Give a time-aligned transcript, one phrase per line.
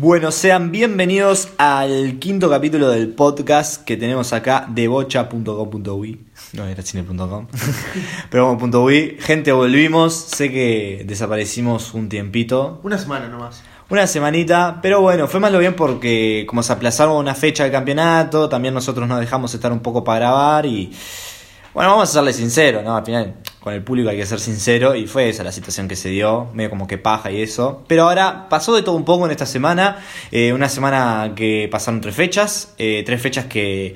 [0.00, 6.20] Bueno, sean bienvenidos al quinto capítulo del podcast que tenemos acá de bocha.com.uy.
[6.52, 7.48] No era cine.com.
[8.30, 9.16] Pero como .uy.
[9.18, 10.14] Gente, volvimos.
[10.14, 12.78] Sé que desaparecimos un tiempito.
[12.84, 13.64] Una semana nomás.
[13.90, 17.72] Una semanita, pero bueno, fue más lo bien porque como se aplazaron una fecha del
[17.72, 20.92] campeonato, también nosotros nos dejamos estar un poco para grabar y
[21.78, 22.96] bueno, vamos a serle sincero, ¿no?
[22.96, 25.94] Al final, con el público hay que ser sincero y fue esa la situación que
[25.94, 27.84] se dio, medio como que paja y eso.
[27.86, 29.98] Pero ahora pasó de todo un poco en esta semana,
[30.32, 33.94] eh, una semana que pasaron tres fechas, eh, tres fechas que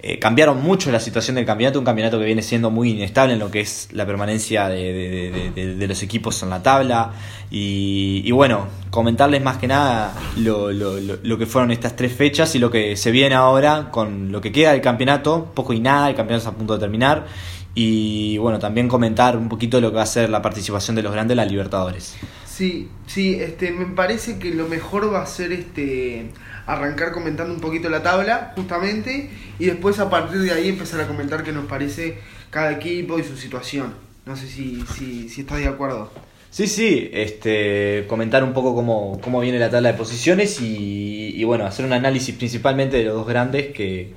[0.00, 3.40] eh, cambiaron mucho la situación del campeonato, un campeonato que viene siendo muy inestable en
[3.40, 7.12] lo que es la permanencia de, los equipos en la tabla.
[7.50, 12.70] Y, bueno, comentarles más que nada lo, lo, que fueron estas tres fechas y lo
[12.70, 16.48] que se viene ahora con lo que queda del campeonato, poco y nada, el campeonato
[16.48, 17.26] está a punto de terminar.
[17.74, 21.12] Y bueno, también comentar un poquito lo que va a ser la participación de los
[21.12, 22.16] grandes la Libertadores.
[22.58, 26.32] Sí, sí, este, me parece que lo mejor va a ser este
[26.66, 31.06] arrancar comentando un poquito la tabla, justamente, y después a partir de ahí empezar a
[31.06, 32.18] comentar qué nos parece
[32.50, 33.94] cada equipo y su situación.
[34.26, 36.10] No sé si, si, si estás de acuerdo.
[36.50, 41.44] Sí, sí, este, comentar un poco cómo, cómo viene la tabla de posiciones y, y,
[41.44, 44.14] bueno, hacer un análisis principalmente de los dos grandes que,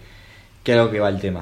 [0.64, 1.42] que algo que va el tema.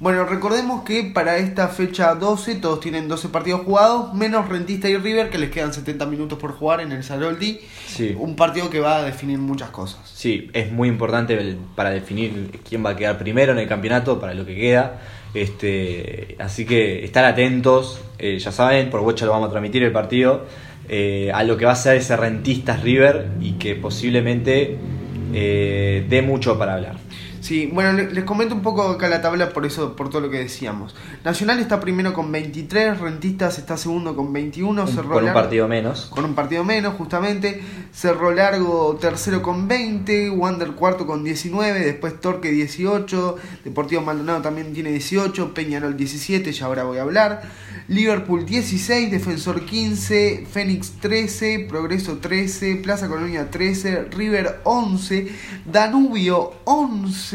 [0.00, 4.96] Bueno, recordemos que para esta fecha 12 todos tienen 12 partidos jugados, menos Rentista y
[4.96, 7.60] River que les quedan 70 minutos por jugar en el Saroldi.
[7.86, 8.16] Sí.
[8.18, 10.00] Un partido que va a definir muchas cosas.
[10.10, 14.32] Sí, es muy importante para definir quién va a quedar primero en el campeonato, para
[14.32, 15.02] lo que queda.
[15.34, 19.92] Este, así que estar atentos, eh, ya saben, por Bocha lo vamos a transmitir el
[19.92, 20.46] partido,
[20.88, 24.78] eh, a lo que va a ser ese Rentistas River y que posiblemente
[25.34, 27.09] eh, dé mucho para hablar.
[27.40, 30.38] Sí, bueno, les comento un poco acá la tabla por eso, por todo lo que
[30.38, 30.94] decíamos.
[31.24, 36.06] Nacional está primero con 23, Rentistas está segundo con 21, Cerro Con un partido menos.
[36.06, 37.62] Con un partido menos, justamente.
[37.92, 44.72] Cerro Largo tercero con 20, Wander cuarto con 19, después Torque 18, Deportivo Maldonado también
[44.72, 47.42] tiene 18, Peñarol 17, ya ahora voy a hablar.
[47.88, 55.28] Liverpool 16, Defensor 15, Fénix 13, Progreso 13, Plaza Colonia 13, River 11,
[55.64, 57.29] Danubio 11,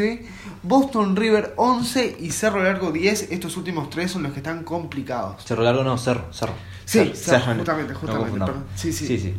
[0.64, 3.32] Boston River 11 y Cerro Largo 10.
[3.32, 5.44] Estos últimos tres son los que están complicados.
[5.44, 6.54] Cerro Largo no, Cerro, Cerro.
[6.86, 8.52] Sí, cerro, justamente, justamente.
[8.76, 9.08] sí, sí.
[9.08, 9.34] sí, sí.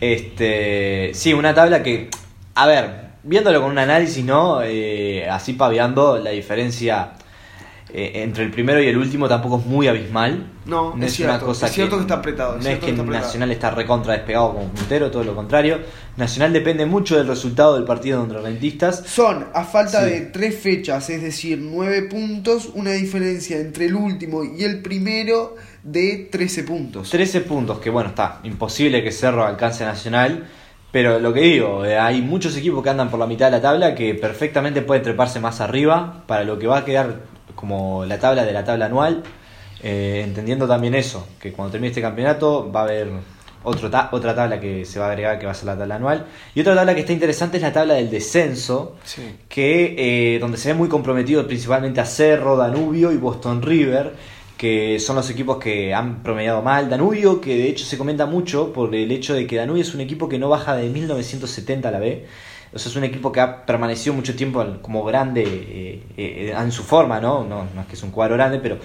[0.00, 2.10] Este, sí, una tabla que,
[2.54, 4.62] a ver, viéndolo con un análisis, ¿no?
[4.62, 7.12] Eh, así paviando la diferencia
[7.88, 10.44] eh, entre el primero y el último tampoco es muy abismal.
[10.64, 12.58] No, es, cierto, es cierto que, está apretado.
[12.58, 15.78] No es que, Nacional está recontra despegado como puntero, todo lo contrario.
[16.16, 19.04] Nacional depende mucho del resultado del partido entre rentistas.
[19.06, 24.42] Son, a falta de tres fechas, es decir, nueve puntos, una diferencia entre el último
[24.42, 25.54] y el primero
[25.84, 27.08] de 13 puntos.
[27.10, 30.48] 13 puntos, que bueno, está imposible que Cerro alcance a Nacional.
[30.90, 33.60] Pero lo que digo, eh, hay muchos equipos que andan por la mitad de la
[33.60, 38.20] tabla que perfectamente pueden treparse más arriba para lo que va a quedar como la
[38.20, 39.24] tabla de la tabla anual,
[39.82, 43.08] eh, entendiendo también eso, que cuando termine este campeonato va a haber
[43.64, 46.26] otro otra tabla que se va a agregar que va a ser la tabla anual.
[46.54, 48.96] Y otra tabla que está interesante es la tabla del descenso,
[49.48, 54.14] que eh, donde se ve muy comprometido principalmente a Cerro, Danubio y Boston River,
[54.56, 56.88] que son los equipos que han promediado mal.
[56.88, 60.00] Danubio, que de hecho se comenta mucho por el hecho de que Danubio es un
[60.00, 62.24] equipo que no baja de 1970 a la B.
[62.76, 66.70] O sea, es un equipo que ha permanecido mucho tiempo como grande eh, eh, en
[66.70, 67.42] su forma, ¿no?
[67.42, 67.66] ¿no?
[67.74, 68.76] No es que es un cuadro grande, pero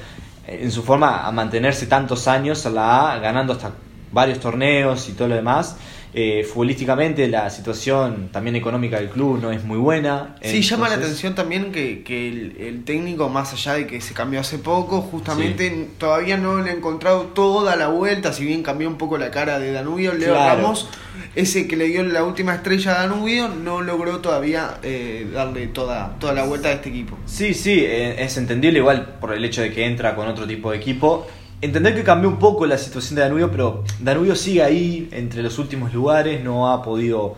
[0.47, 3.71] eh, en su forma a mantenerse tantos años a la A, ganando hasta
[4.13, 5.75] varios torneos y todo lo demás.
[6.13, 10.35] Eh, futbolísticamente la situación también económica del club no es muy buena.
[10.41, 14.41] Sí, llama la atención también que, que el, técnico, más allá de que se cambió
[14.41, 18.97] hace poco, justamente todavía no le ha encontrado toda la vuelta, si bien cambió un
[18.97, 20.89] poco la cara de Danubio, Leo Ramos,
[21.35, 26.17] ese que le dio la última estrella a Danubio, no logró todavía eh, darle toda,
[26.19, 27.17] toda la vuelta a este equipo.
[27.25, 30.71] Sí, sí, eh, es entendible igual por el hecho de que entra con otro tipo
[30.71, 31.27] de equipo
[31.61, 35.59] entender que cambió un poco la situación de Danubio, pero Danubio sigue ahí entre los
[35.59, 37.35] últimos lugares, no ha podido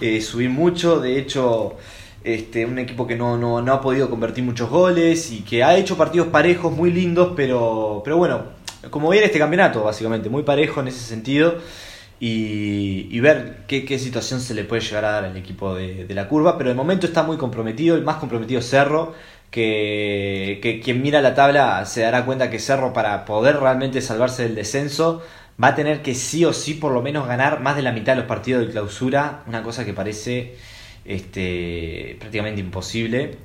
[0.00, 1.76] eh, subir mucho, de hecho
[2.24, 5.96] este, un equipo que no, no, ha podido convertir muchos goles y que ha hecho
[5.96, 8.42] partidos parejos muy lindos, pero, pero bueno,
[8.90, 11.54] como viene este campeonato básicamente, muy parejo en ese sentido.
[12.18, 16.06] Y, y ver qué, qué, situación se le puede llegar a dar al equipo de,
[16.06, 19.12] de la curva, pero de momento está muy comprometido, el más comprometido Cerro,
[19.50, 24.54] que, quien mira la tabla se dará cuenta que Cerro para poder realmente salvarse del
[24.54, 25.22] descenso
[25.62, 28.12] va a tener que sí o sí por lo menos ganar más de la mitad
[28.12, 30.56] de los partidos de clausura, una cosa que parece
[31.04, 33.38] este, prácticamente imposible.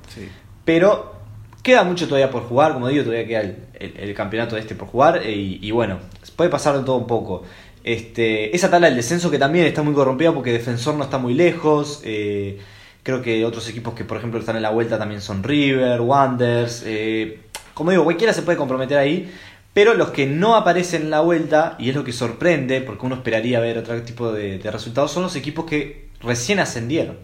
[0.64, 1.14] Pero
[1.62, 5.22] queda mucho todavía por jugar, como digo, todavía queda el, campeonato de este por jugar
[5.26, 5.98] y, y, bueno,
[6.36, 7.44] puede pasar de todo un poco.
[7.84, 11.34] Este, esa tabla del descenso que también está muy corrompida porque Defensor no está muy
[11.34, 12.00] lejos.
[12.04, 12.60] eh,
[13.02, 16.82] creo que otros equipos que, por ejemplo, están en la vuelta también son River, Wanderers.
[16.86, 17.40] eh,
[17.74, 19.32] como digo, cualquiera se puede comprometer ahí.
[19.74, 23.14] Pero los que no aparecen en la vuelta, y es lo que sorprende, porque uno
[23.14, 27.16] esperaría ver otro tipo de, de resultados, son los equipos que recién ascendieron.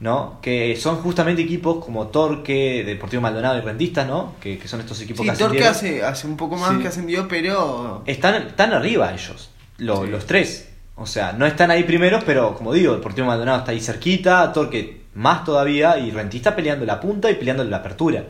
[0.00, 0.38] ¿no?
[0.42, 4.34] Que son justamente equipos como Torque, Deportivo Maldonado y Rentistas, ¿no?
[4.40, 6.08] Que, que son estos equipos Sí, que Torque ascendieron.
[6.08, 6.78] hace, hace un poco más Sí.
[6.82, 8.02] que ascendió, pero.
[8.04, 10.10] Están, están arriba ellos, lo- Sí.
[10.10, 10.68] los tres.
[10.96, 15.03] O sea, no están ahí primeros, pero como digo, Deportivo Maldonado está ahí cerquita, Torque
[15.14, 18.24] más todavía, y Rentista peleando la punta y peleando la apertura.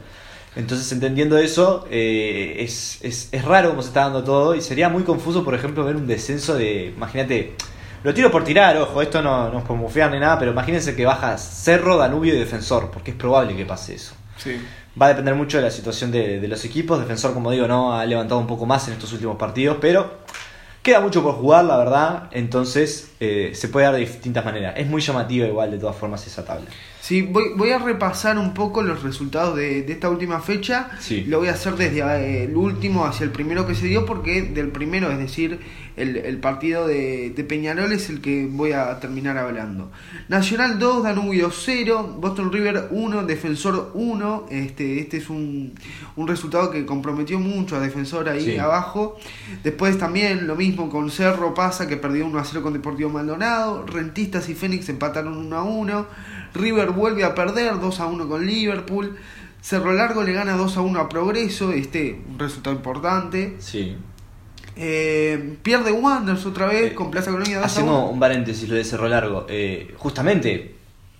[0.56, 4.88] Entonces, entendiendo eso, eh, es, es, es raro cómo se está dando todo y sería
[4.88, 7.54] muy confuso, por ejemplo, ver un descenso de, imagínate,
[8.04, 9.76] lo tiro por tirar, ojo, esto no, no es por
[10.10, 13.94] ni nada, pero imagínense que baja Cerro, Danubio y Defensor, porque es probable que pase
[13.94, 14.14] eso.
[14.36, 14.60] Sí.
[15.00, 17.00] Va a depender mucho de la situación de, de los equipos.
[17.00, 20.18] Defensor, como digo, no ha levantado un poco más en estos últimos partidos, pero
[20.84, 22.28] queda mucho por jugar, la verdad.
[22.30, 24.74] Entonces eh, se puede dar de distintas maneras.
[24.76, 26.66] Es muy llamativa igual, de todas formas, esa tabla.
[27.00, 30.90] Sí, voy, voy a repasar un poco los resultados de, de esta última fecha.
[31.00, 31.24] Sí.
[31.24, 34.42] Lo voy a hacer desde eh, el último hacia el primero que se dio, porque
[34.42, 35.58] del primero, es decir,
[35.96, 39.90] el, el partido de, de Peñarol es el que voy a terminar hablando.
[40.28, 44.46] Nacional 2, Danubio 0, Boston River 1, Defensor 1.
[44.50, 45.74] Este, este es un,
[46.16, 48.58] un resultado que comprometió mucho a Defensor ahí Sí.
[48.58, 49.16] abajo.
[49.62, 53.86] Después también lo mismo con Cerro pasa que perdió 1 a 0 con Deportivo Maldonado.
[53.86, 56.06] Rentistas y Fénix empataron 1 a 1.
[56.54, 59.16] River vuelve a perder 2 a 1 con Liverpool.
[59.60, 63.54] Cerro Largo le gana 2 a 1 a Progreso, este un resultado importante.
[63.60, 63.96] Sí.
[64.76, 68.06] Eh, pierde Wanderers otra vez Eh, con Plaza Colonia 2 a Haciendo 1.
[68.10, 69.46] un paréntesis lo de Cerro Largo.
[69.48, 70.74] eh, justamente,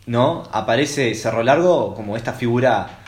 [0.07, 0.43] ¿no?
[0.53, 3.01] Aparece Cerro Largo como esta figura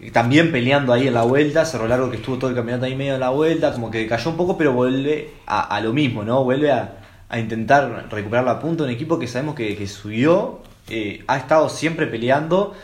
[0.00, 1.64] eh, también peleando ahí en la vuelta.
[1.64, 4.30] Cerro Largo que estuvo todo el campeonato ahí medio en la vuelta, como que cayó
[4.30, 6.44] un poco, pero vuelve a, a lo mismo, ¿no?
[6.44, 6.98] Vuelve a,
[7.28, 8.84] a intentar recuperar la punta.
[8.84, 10.60] Un equipo que sabemos que, que subió,
[11.26, 12.74] ha estado siempre peleando.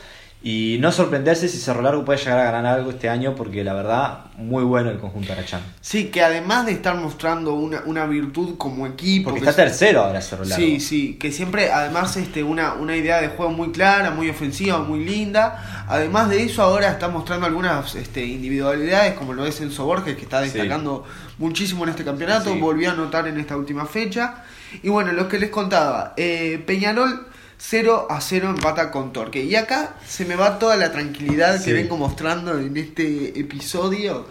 [0.46, 3.72] Y no sorprenderse si Cerro Largo puede llegar a ganar algo este año, porque la
[3.72, 5.62] verdad, muy bueno el conjunto Arachán.
[5.80, 9.30] Sí, que además de estar mostrando una, una virtud como equipo.
[9.30, 10.62] Porque que está es- tercero ahora Cerro Largo.
[10.62, 14.80] Sí, sí, que siempre, además, este, una, una idea de juego muy clara, muy ofensiva,
[14.80, 15.84] muy linda.
[15.88, 20.22] Además de eso, ahora está mostrando algunas este, individualidades, como lo es Enzo Borges, que
[20.24, 20.50] está Sí.
[20.50, 21.04] destacando
[21.38, 22.52] muchísimo en este campeonato.
[22.52, 22.60] Sí.
[22.60, 24.44] Volvió a anotar en esta última fecha.
[24.82, 29.42] Y bueno, lo que les contaba, eh, Peñarol 0 a 0 empata con Torque.
[29.44, 31.66] Y acá se me va toda la tranquilidad Sí.
[31.66, 34.26] que vengo mostrando en este episodio.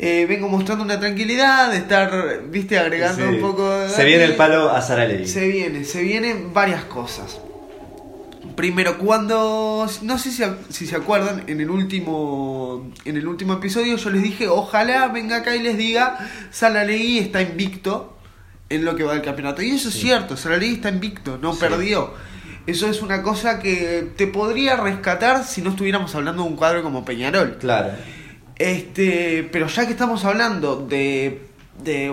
[0.00, 3.34] Eh, vengo mostrando una tranquilidad de estar, viste, agregando Sí.
[3.34, 3.88] un poco de...
[3.88, 5.26] Se viene el palo a Saralegui.
[5.26, 7.38] Se viene, se vienen varias cosas.
[8.54, 13.96] Primero, cuando no sé si, si se acuerdan en el último en el último episodio
[13.96, 16.18] yo les dije, ojalá venga acá y les diga,
[16.50, 18.17] Salalegui está invicto
[18.70, 19.62] en lo que va del campeonato.
[19.62, 20.02] Y eso es Sí.
[20.02, 21.60] cierto, Salalegui está invicto, no Sí.
[21.60, 22.12] perdió.
[22.66, 26.82] Eso es una cosa que te podría rescatar si no estuviéramos hablando de un cuadro
[26.82, 27.56] como Peñarol.
[27.58, 27.92] Claro.
[28.56, 31.42] Este, pero ya que estamos hablando de,
[31.82, 32.12] de,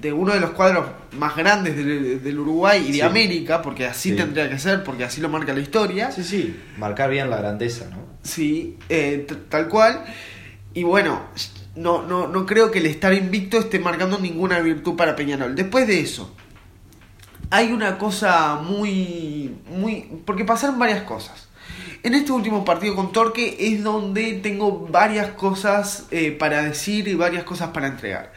[0.00, 3.00] de uno de los cuadros más grandes del, del Uruguay y de Sí.
[3.02, 4.16] América, porque así Sí.
[4.16, 7.84] tendría que ser, porque así lo marca la historia, Sí, sí, marcar bien la grandeza,
[7.90, 7.98] ¿no?
[8.22, 10.02] sí, eh, tal cual.
[10.74, 11.20] Y bueno,
[11.74, 15.54] no, no, no creo que el estar invicto esté marcando ninguna virtud para Peñarol.
[15.54, 16.34] Después de eso,
[17.50, 21.48] hay una cosa muy, muy, porque pasaron varias cosas.
[22.02, 27.14] En este último partido con Torque es donde tengo varias cosas eh, para decir y
[27.14, 28.32] varias cosas para entregar.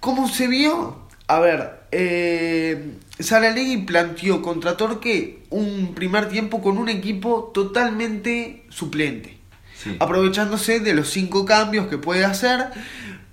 [0.00, 1.08] ¿Cómo se vio?
[1.28, 9.37] A ver, eh, Saralegui planteó contra Torque un primer tiempo con un equipo totalmente suplente,
[9.82, 9.96] Sí.
[10.00, 12.66] aprovechándose de los cinco cambios que puede hacer.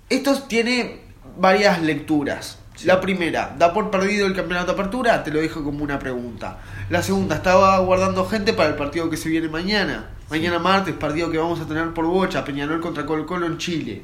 [0.08, 1.00] Esto tiene
[1.36, 2.58] varias lecturas.
[2.76, 2.86] Sí.
[2.86, 6.58] La primera, da por perdido el campeonato de apertura, te lo dejo como una pregunta.
[6.90, 10.10] La segunda, estaba guardando gente para el partido que se viene mañana.
[10.30, 14.02] Mañana martes, partido que vamos a tener por bocha, Peñarol contra Colo Colo en Chile.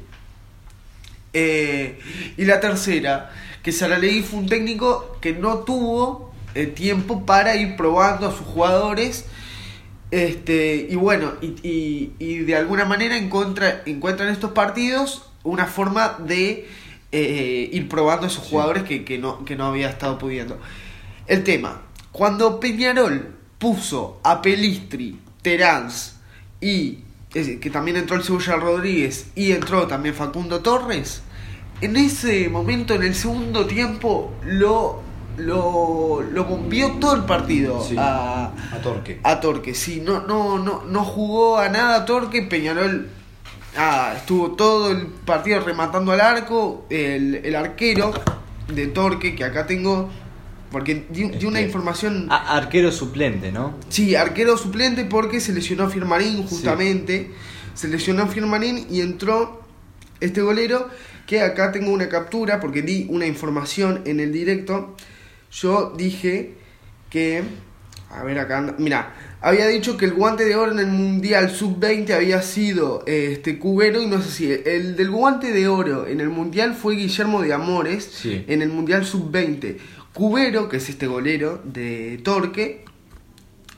[1.33, 1.99] Eh,
[2.37, 3.31] y la tercera,
[3.61, 8.45] que Saralegui fue un técnico que no tuvo eh, tiempo para ir probando a sus
[8.45, 9.25] jugadores.
[10.13, 15.65] Este, y bueno, y, y- y de alguna manera encuentra, encuentra en estos partidos una
[15.65, 16.67] forma de
[17.11, 18.51] eh, ir probando a esos Sí.
[18.51, 20.59] jugadores que, que no, que no había estado pudiendo.
[21.25, 26.17] El tema, cuando Peñarol puso a Pelistri, Teráns
[26.61, 26.99] y
[27.31, 31.23] que también entró el Cebolla Rodríguez y entró también Facundo Torres,
[31.81, 35.01] en ese momento, en el segundo tiempo, lo,
[35.37, 37.95] lo, lo bombió todo el partido Sí.
[37.97, 39.19] a, A Torque.
[39.23, 39.73] a Torque.
[39.73, 43.07] Sí, no, no, no, no jugó a nada Torque, Peñarol
[43.77, 48.13] ah, estuvo todo el partido rematando al arco, el, el arquero,
[48.73, 50.09] de Torque, que acá tengo,
[50.71, 52.27] porque di, di una Este, información...
[52.29, 53.73] a- arquero suplente, ¿no?
[53.89, 57.31] Sí, arquero suplente porque se lesionó Firmarín justamente.
[57.73, 59.61] Se lesionó Firmarín y entró
[60.19, 60.87] este golero
[61.25, 64.95] que acá tengo una captura porque di una información en el directo.
[65.53, 66.55] Yo dije
[67.09, 67.43] que...
[68.09, 68.75] A ver acá anda.
[68.77, 73.29] Mira, había dicho que el guante de oro en el Mundial Sub-20 había sido eh,
[73.33, 76.95] este Cubero y no sé si el del guante de oro en el Mundial fue
[76.95, 78.45] Guillermo de Amores Sí.
[78.47, 79.77] en el Mundial Sub-20.
[80.13, 82.85] Cubero, que es este golero de Torque,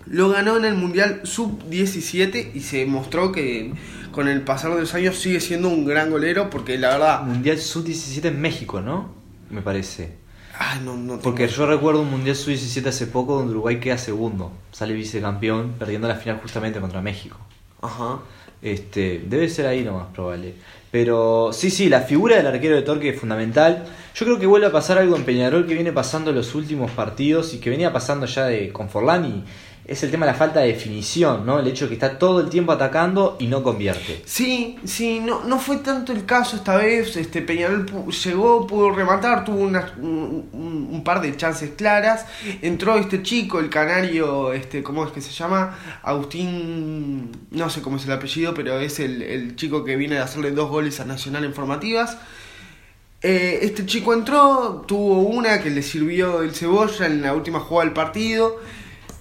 [0.05, 3.71] lo ganó en el Mundial Sub-17 y se mostró que
[4.11, 7.23] con el pasar de los años sigue siendo un gran golero porque la verdad...
[7.23, 9.15] Mundial Sub-17 en México, ¿no?
[9.49, 10.24] Me parece.
[10.57, 13.97] Ay, no, no tengo- Porque yo recuerdo un Mundial Sub-17 hace poco donde Uruguay queda
[13.97, 14.51] segundo.
[14.71, 17.37] Sale vicecampeón, perdiendo la final justamente contra México.
[17.81, 18.19] Ajá.
[18.61, 20.55] Este, debe ser ahí lo más probable.
[20.91, 23.85] Pero sí, sí, la figura del arquero de Torque es fundamental.
[24.15, 26.89] Yo creo que vuelve a pasar algo en Peñarol que viene pasando en los últimos
[26.91, 29.43] partidos y que venía pasando ya de con Forlán y
[29.87, 31.59] es el tema de la falta de definición, ¿no?
[31.59, 34.21] El hecho de que está todo el tiempo atacando y no convierte.
[34.25, 37.15] Sí, sí, no, no fue tanto el caso esta vez.
[37.17, 42.25] Este Peñarol llegó, pudo rematar, tuvo unas- un, un- un par de chances claras.
[42.63, 45.77] Entró este chico, el canario, este, ¿cómo es que se llama?
[46.03, 50.21] Agustín, no sé cómo es el apellido, pero es el, el chico que viene de
[50.21, 52.17] hacerle dos goles a Nacional en formativas.
[53.21, 57.85] Eh, este chico entró, tuvo una que le sirvió el cebolla en la última jugada
[57.85, 58.59] del partido.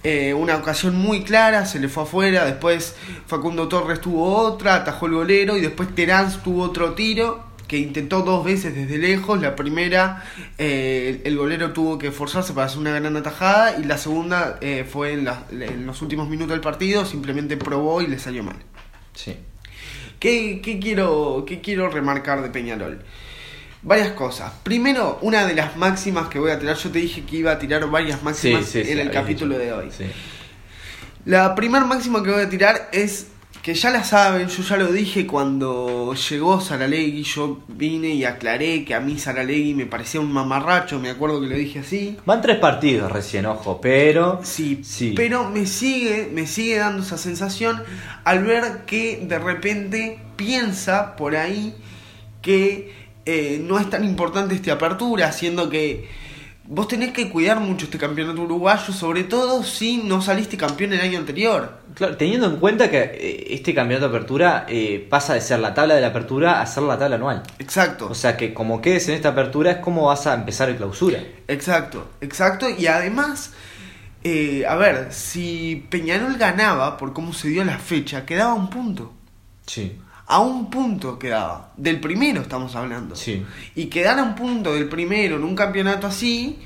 [0.05, 2.45] Eh, una ocasión muy clara, se le fue afuera.
[2.45, 2.95] Después
[3.25, 5.57] Facundo Torres tuvo otra, atajó el golero.
[5.57, 9.41] Y después Terán tuvo otro tiro que intentó dos veces desde lejos.
[9.41, 10.23] La primera,
[10.59, 13.77] eh, el golero tuvo que esforzarse para hacer una gran atajada.
[13.79, 17.05] Y la segunda eh, fue en, la- en los últimos minutos del partido.
[17.05, 18.57] Simplemente probó y le salió mal.
[19.15, 19.35] Sí.
[20.19, 23.03] ¿Qué, qué quiero, ¿Qué quiero remarcar de Peñarol?
[23.85, 24.51] Varias cosas.
[24.63, 26.75] Primero, una de las máximas que voy a tirar.
[26.75, 29.65] Yo te dije que iba a tirar varias máximas sí, sí, en el capítulo dicho.
[29.65, 29.89] de hoy.
[31.25, 33.27] La primera máxima que voy a tirar es
[33.61, 38.85] que ya la saben, yo ya lo dije cuando llegó Saralegui, yo vine y aclaré
[38.85, 42.17] que a mí Saralegui me parecía un mamarracho, me acuerdo que lo dije así.
[42.27, 44.39] Van tres partidos recién, ojo, pero.
[44.43, 45.13] Sí, Sí.
[45.15, 47.83] pero me sigue, me sigue dando esa sensación
[48.23, 51.73] al ver que de repente piensa por ahí
[52.43, 56.07] que eh, no es tan importante esta apertura, siendo que
[56.67, 61.01] vos tenés que cuidar mucho este campeonato uruguayo, sobre todo si no saliste campeón el
[61.01, 61.79] año anterior.
[61.93, 65.73] Claro, teniendo en cuenta que eh, este campeonato de apertura eh, pasa de ser la
[65.73, 67.43] tabla de la apertura a ser la tabla anual.
[67.59, 68.07] Exacto.
[68.09, 71.19] O sea que como quedes en esta apertura es como vas a empezar el clausura.
[71.47, 72.67] Exacto, exacto.
[72.69, 73.53] Y además,
[74.23, 79.13] eh, a ver, si Peñarol ganaba por cómo se dio la fecha, quedaba un punto.
[79.65, 79.97] Sí.
[80.27, 81.71] A un punto quedaba.
[81.77, 83.15] Del primero estamos hablando.
[83.15, 83.45] Sí.
[83.75, 86.59] Y quedar a un punto del primero en un campeonato así,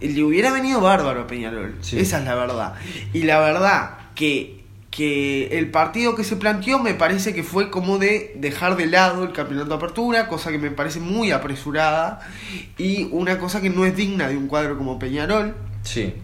[0.00, 1.76] le hubiera venido bárbaro a Peñarol.
[1.80, 1.98] Sí.
[1.98, 2.74] Esa es la verdad.
[3.14, 7.98] Y la verdad que, que el partido que se planteó me parece que fue como
[7.98, 12.20] de dejar de lado el campeonato de apertura, cosa que me parece muy apresurada
[12.76, 15.54] y una cosa que no es digna de un cuadro como Peñarol.
[15.82, 16.14] Sí.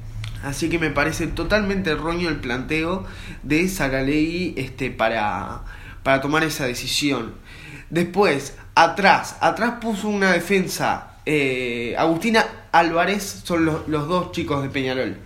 [0.43, 3.05] Así que me parece totalmente erróneo el planteo
[3.43, 5.63] de Saralegui este, para,
[6.09, 7.35] para tomar esa decisión.
[7.91, 11.17] Después, atrás, atrás puso una defensa.
[11.27, 15.19] eh, Agustina Álvarez son los, los dos chicos de Peñarol.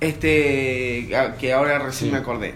[0.00, 1.08] Este,
[1.40, 2.12] que ahora recién Sí.
[2.12, 2.54] me acordé.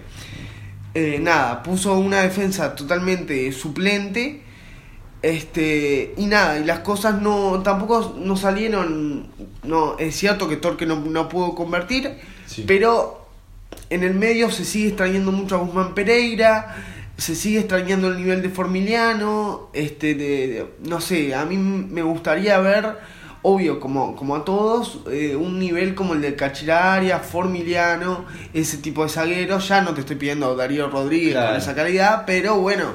[0.94, 4.42] Eh, nada, puso una defensa totalmente suplente.
[5.20, 9.26] Este, y nada, y las cosas no tampoco no salieron.
[9.64, 12.16] No, es cierto que Torque no, no pudo convertir,
[12.46, 12.62] Sí.
[12.64, 13.26] pero
[13.90, 16.76] en el medio se sigue extrañando mucho a Guzmán Pereira,
[17.20, 22.02] se sigue extrañando el nivel de Formiliano, este, de, de- no sé, a mí me
[22.02, 22.96] gustaría ver,
[23.42, 28.24] obvio, como, como a todos, eh, un nivel como el de Cachiraria, Formiliano,
[28.54, 31.48] ese tipo de zagueros, ya no te estoy pidiendo Darío Rodríguez Claro.
[31.48, 32.94] con esa calidad, pero bueno,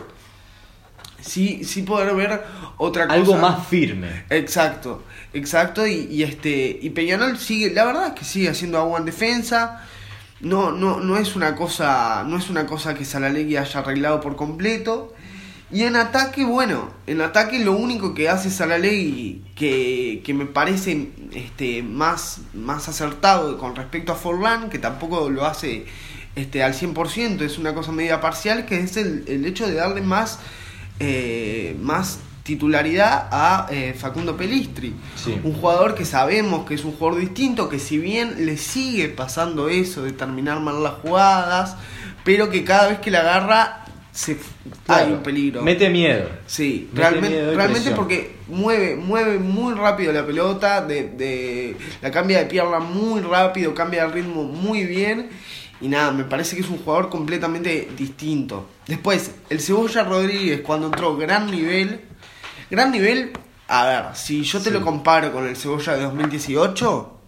[1.22, 2.42] sí, sí poder ver
[2.78, 3.20] otra cosa.
[3.20, 4.26] Algo más firme.
[4.30, 5.04] Exacto,
[5.34, 5.86] exacto.
[5.88, 9.84] Y, y este y Peñarol sigue, la verdad es que sigue haciendo agua en defensa.
[10.42, 14.36] No, no, no es una cosa, no es una cosa que Salalegui haya arreglado por
[14.36, 15.14] completo.
[15.72, 21.10] Y en ataque, bueno, en ataque lo único que hace Salalegui que, que me parece
[21.34, 25.86] este, más, más acertado con respecto a Forlán, que tampoco lo hace
[26.36, 30.02] este, al 100%, es una cosa media parcial, que es el, el hecho de darle
[30.02, 30.40] más,
[31.00, 34.94] eh, más titularidad a eh, Facundo Pelistri.
[35.16, 35.36] Sí.
[35.44, 39.68] Un jugador que sabemos que es un jugador distinto, que si bien le sigue pasando
[39.68, 41.76] eso de terminar mal las jugadas,
[42.24, 44.38] pero que cada vez que la agarra se,
[44.86, 45.64] Claro, hay un peligro.
[45.64, 46.30] Mete miedo.
[46.46, 52.12] Sí, Mete realmente, miedo realmente porque mueve, mueve muy rápido la pelota, de, de- la
[52.12, 55.30] cambia de pierna muy rápido, cambia de ritmo muy bien.
[55.82, 58.70] Y nada, me parece que es un jugador completamente distinto.
[58.88, 62.02] Después, el Cebolla Rodríguez, cuando entró, gran nivel.
[62.70, 63.32] Gran nivel,
[63.68, 64.72] a ver, si yo te Sí.
[64.72, 67.20] lo comparo con el Cebolla de 2018,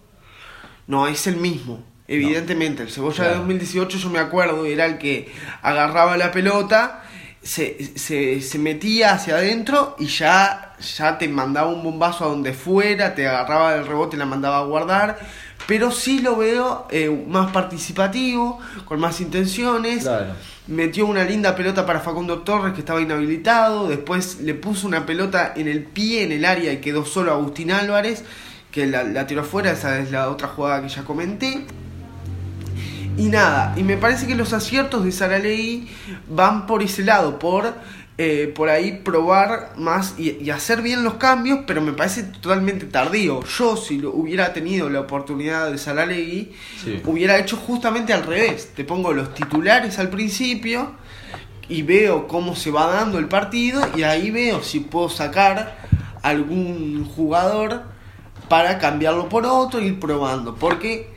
[0.88, 1.82] no, es el mismo.
[2.06, 3.38] Evidentemente, el Cebolla de Claro.
[3.40, 7.02] 2018 yo me acuerdo, era el que agarraba la pelota,
[7.42, 12.52] se, se, se metía hacia adentro y ya, ya te mandaba un bombazo a donde
[12.54, 15.18] fuera, te agarraba el rebote y la mandaba a guardar.
[15.68, 20.04] Pero sí lo veo eh, más participativo, con más intenciones.
[20.04, 20.32] Claro.
[20.66, 23.86] Metió una linda pelota para Facundo Torres que estaba inhabilitado.
[23.86, 27.70] Después le puso una pelota en el pie, en el área y quedó solo Agustín
[27.70, 28.24] Álvarez,
[28.70, 29.72] que la, la tiró afuera.
[29.72, 31.66] Esa es la otra jugada que ya comenté.
[33.18, 35.86] Y nada, y me parece que los aciertos de Saralegui
[36.30, 37.74] van por ese lado, por
[38.20, 42.86] eh, por ahí probar más y, y hacer bien los cambios, pero me parece totalmente
[42.86, 43.44] tardío.
[43.44, 47.00] Yo, si lo hubiera tenido la oportunidad de Saralegui, Sí.
[47.04, 48.72] hubiera hecho justamente al revés.
[48.74, 50.92] Te pongo los titulares al principio
[51.68, 55.76] y veo cómo se va dando el partido y ahí veo si puedo sacar
[56.22, 57.82] algún jugador
[58.48, 60.56] para cambiarlo por otro e ir probando.
[60.56, 61.08] Porque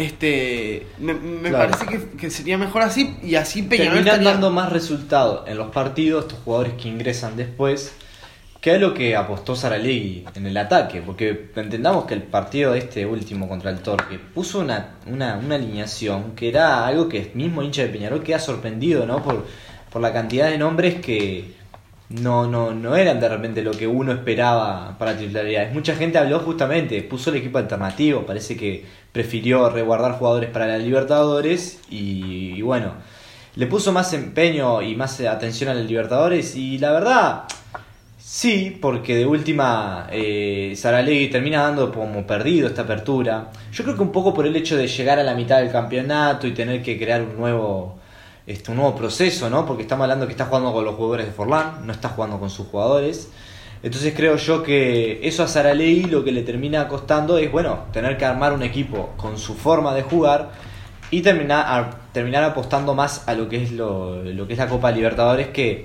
[0.00, 1.70] este me, me Claro.
[1.70, 5.56] parece que, que sería mejor así y así Peñarol Terminan estaría- dando más resultado en
[5.58, 7.92] los partidos estos jugadores que ingresan después
[8.60, 11.00] que a lo que apostó Saralegui en el ataque.
[11.00, 16.32] Porque entendamos que el partido este último contra el Torque puso una, una, una alineación
[16.36, 19.22] que era algo que el mismo hincha de Peñarol queda sorprendido ¿no?
[19.22, 19.46] por,
[19.90, 21.54] por la cantidad de nombres que
[22.10, 25.72] no, no, no eran de repente lo que uno esperaba para titularidades.
[25.72, 30.78] Mucha gente habló justamente, puso el equipo alternativo, parece que prefirió reguardar jugadores para la
[30.78, 32.94] Libertadores y, bueno,
[33.54, 37.44] le puso más empeño y más atención a la Libertadores y la verdad,
[38.18, 43.50] sí, porque de última eh, Saralegui termina dando como perdido esta apertura.
[43.72, 46.48] Yo creo que un poco por el hecho de llegar a la mitad del campeonato
[46.48, 48.00] y tener que crear un nuevo
[48.46, 49.66] este, un nuevo proceso, ¿no?
[49.66, 52.50] Porque estamos hablando que está jugando con los jugadores de Forlán, no está jugando con
[52.50, 53.30] sus jugadores.
[53.82, 58.18] Entonces creo yo que eso a Saralegui lo que le termina costando es, bueno, tener
[58.18, 60.50] que armar un equipo con su forma de jugar
[61.10, 64.90] y terminar, terminar apostando más a lo que es lo, lo que es la Copa
[64.90, 65.84] Libertadores que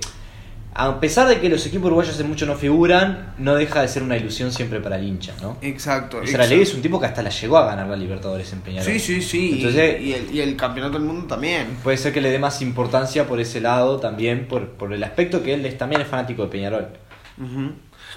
[0.78, 4.02] a pesar de que los equipos uruguayos hace mucho no figuran, no deja de ser
[4.02, 5.56] una ilusión siempre para el hincha, ¿no?
[5.62, 6.22] Exacto.
[6.22, 8.92] Y Saralegui es un tipo que hasta la llegó a ganar la Libertadores en Peñarol.
[8.92, 9.50] Sí, sí, sí.
[9.50, 11.78] y- Entonces, y, el, y el campeonato del mundo también.
[11.82, 15.42] Puede ser que le dé más importancia por ese lado también, por, por el aspecto
[15.42, 16.88] que él es, también es fanático de Peñarol.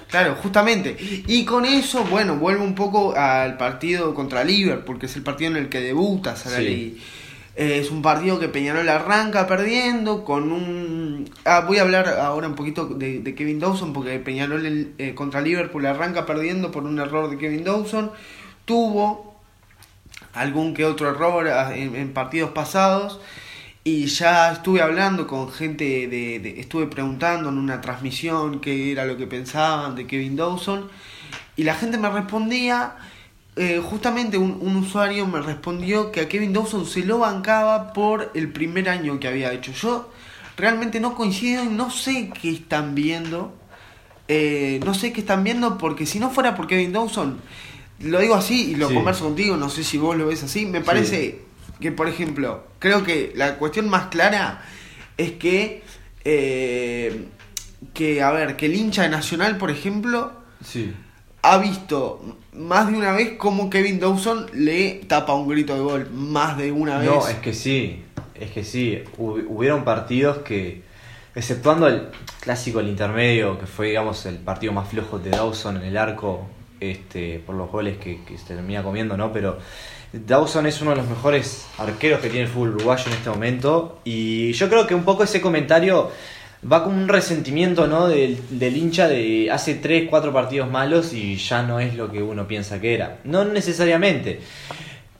[0.08, 0.96] Claro, justamente.
[1.26, 5.50] Y con eso, bueno, vuelvo un poco al partido contra Liverpool, que es el partido
[5.52, 6.98] en el que debuta Saralegui.
[6.98, 7.00] Eh,
[7.60, 11.28] es un partido que Peñarol arranca perdiendo con un...
[11.44, 15.84] Ah, voy a hablar ahora un poquito de, Kevin Dawson, porque Peñarol eh, contra Liverpool
[15.84, 18.12] arranca perdiendo por un error de Kevin Dawson.
[18.64, 19.36] Tuvo
[20.32, 23.20] algún que otro error ah, en, en partidos pasados
[23.84, 29.04] y ya estuve hablando con gente de, de- estuve preguntando en una transmisión qué era
[29.04, 30.88] lo que pensaban de Kevin Dawson
[31.56, 32.92] y la gente me respondía
[33.56, 38.30] eh, justamente un, un usuario me respondió que a Kevin Dawson se lo bancaba por
[38.34, 40.10] el primer año que había hecho yo
[40.56, 43.54] realmente no coincido y no sé qué están viendo
[44.28, 47.40] eh, no sé qué están viendo porque si no fuera por Kevin Dawson
[48.00, 48.94] lo digo así y lo Sí.
[48.94, 50.64] converso contigo, no sé si vos lo ves así.
[50.64, 51.42] Me parece
[51.80, 54.62] que, por ejemplo, creo que la cuestión más clara
[55.18, 55.82] es que,
[56.24, 57.26] eh,
[57.92, 60.32] que, a ver, que el hincha de Nacional, por ejemplo,
[60.64, 60.94] Sí.
[61.42, 62.20] Ha visto
[62.52, 66.10] más de una vez cómo Kevin Dawson le tapa un grito de gol.
[66.12, 67.08] Más de una vez.
[67.08, 68.02] No, es que sí,
[68.34, 69.02] es que sí.
[69.16, 70.82] Hub- hubieron partidos que,
[71.34, 72.08] exceptuando el
[72.40, 76.46] clásico, el intermedio, que fue, digamos, el partido más flojo de Dawson en el arco,
[76.80, 79.32] este, por los goles que, que se termina comiendo, ¿no?
[79.32, 79.58] Pero
[80.12, 84.00] Dawson es uno de los mejores arqueros que tiene el fútbol uruguayo en este momento.
[84.04, 86.10] Y yo creo que un poco ese comentario
[86.70, 88.08] va con un resentimiento, ¿no?
[88.08, 88.38] Del,
[88.76, 92.80] hincha de hace 3, 4 partidos malos y ya no es lo que uno piensa
[92.80, 93.18] que era.
[93.24, 94.40] No necesariamente.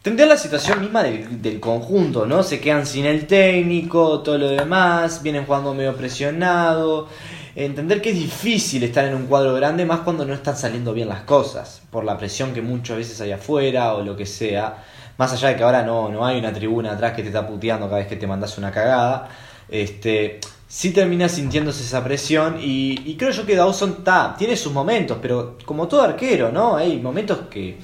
[0.03, 2.43] Tendría la situación misma del, del conjunto, ¿no?
[2.43, 7.09] Se quedan sin el técnico, todo lo demás, vienen jugando medio presionado.
[7.55, 11.09] Entender que es difícil estar en un cuadro grande, más cuando no están saliendo bien
[11.09, 14.77] las cosas, por la presión que muchas veces hay afuera o lo que sea.
[15.19, 17.87] Más allá de que ahora no, no hay una tribuna atrás que te está puteando
[17.87, 19.29] cada vez que te mandas una cagada.
[19.69, 20.41] Este,
[20.73, 25.19] sí termina sintiéndose esa presión y, y creo yo que Dawson está, tiene sus momentos,
[25.21, 26.77] pero como todo arquero, ¿no?
[26.77, 27.77] Hay momentos que,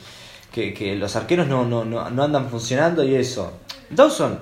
[0.53, 3.55] que, que los arqueros no, no, no, no andan funcionando y eso.
[3.91, 4.39] Dawson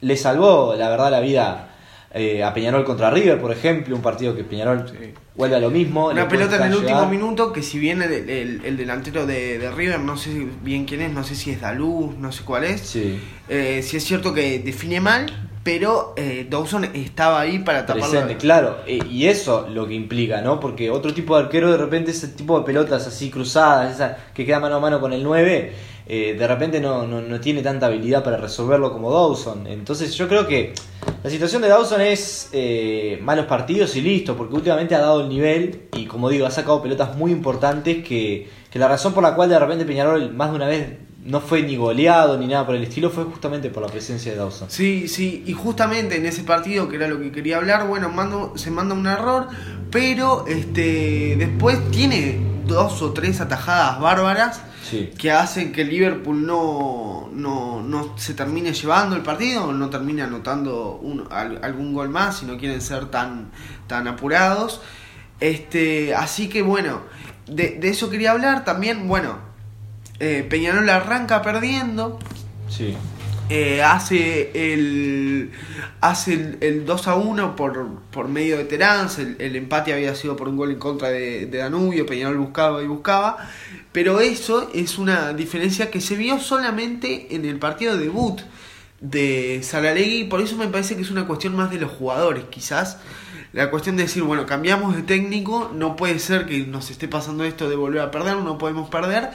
[0.00, 1.68] le salvó, la verdad, la vida
[2.14, 4.90] eh, a Peñarol contra River, por ejemplo, un partido que Peñarol
[5.34, 6.06] vuelve a lo mismo.
[6.08, 9.70] Una pelota en el último minuto que si bien el, el- el delantero de, de
[9.70, 12.80] River, no sé bien quién es, no sé si es Dalú, no sé cuál es.
[12.80, 13.20] Sí.
[13.50, 18.10] Eh, sí es cierto que define mal, pero eh, Dawson estaba ahí para taparlo.
[18.10, 20.58] Presente, claro, e- y eso lo que implica, ¿no?
[20.58, 24.44] Porque otro tipo de arquero de repente ese tipo de pelotas así cruzadas, esa que
[24.44, 25.72] queda mano a mano con el 9,
[26.06, 29.66] eh, de repente no, no, no tiene tanta habilidad para resolverlo como Dawson.
[29.68, 30.74] Entonces yo creo que
[31.22, 35.28] la situación de Dawson es eh, malos partidos y listo, porque últimamente ha dado el
[35.28, 39.36] nivel y como digo, ha sacado pelotas muy importantes que, que la razón por la
[39.36, 40.88] cual de repente Peñarol más de una vez
[41.24, 44.38] no fue ni goleado ni nada por el estilo fue justamente por la presencia de
[44.38, 44.68] Dawson.
[44.70, 48.52] Sí, sí, y justamente en ese partido, que era lo que quería hablar, bueno, mando,
[48.56, 49.46] se manda un error,
[49.90, 55.10] pero este después tiene dos o tres atajadas bárbaras Sí.
[55.16, 60.98] que hacen que Liverpool no, no, no se termine llevando el partido, no termine anotando
[61.00, 63.52] un- al- algún gol más si no quieren ser tan,
[63.86, 64.80] tan apurados.
[65.40, 67.00] Este, así que bueno,
[67.46, 69.51] de, de eso quería hablar también, bueno,
[70.20, 72.18] eh, Peñarol arranca perdiendo,
[72.68, 72.96] Sí.
[73.48, 75.50] eh, hace el
[76.00, 80.14] hace el, el 2 a 1 por, por medio de Terán, el, el empate había
[80.14, 83.36] sido por un gol en contra de, de Danubio, Peñarol buscaba y buscaba,
[83.92, 88.40] pero eso es una diferencia que se vio solamente en el partido debut
[89.00, 92.98] de Saralegui, por eso me parece que es una cuestión más de los jugadores, quizás.
[93.52, 97.44] La cuestión de decir, bueno, cambiamos de técnico, no puede ser que nos esté pasando
[97.44, 99.28] esto de volver a perder, no podemos perder.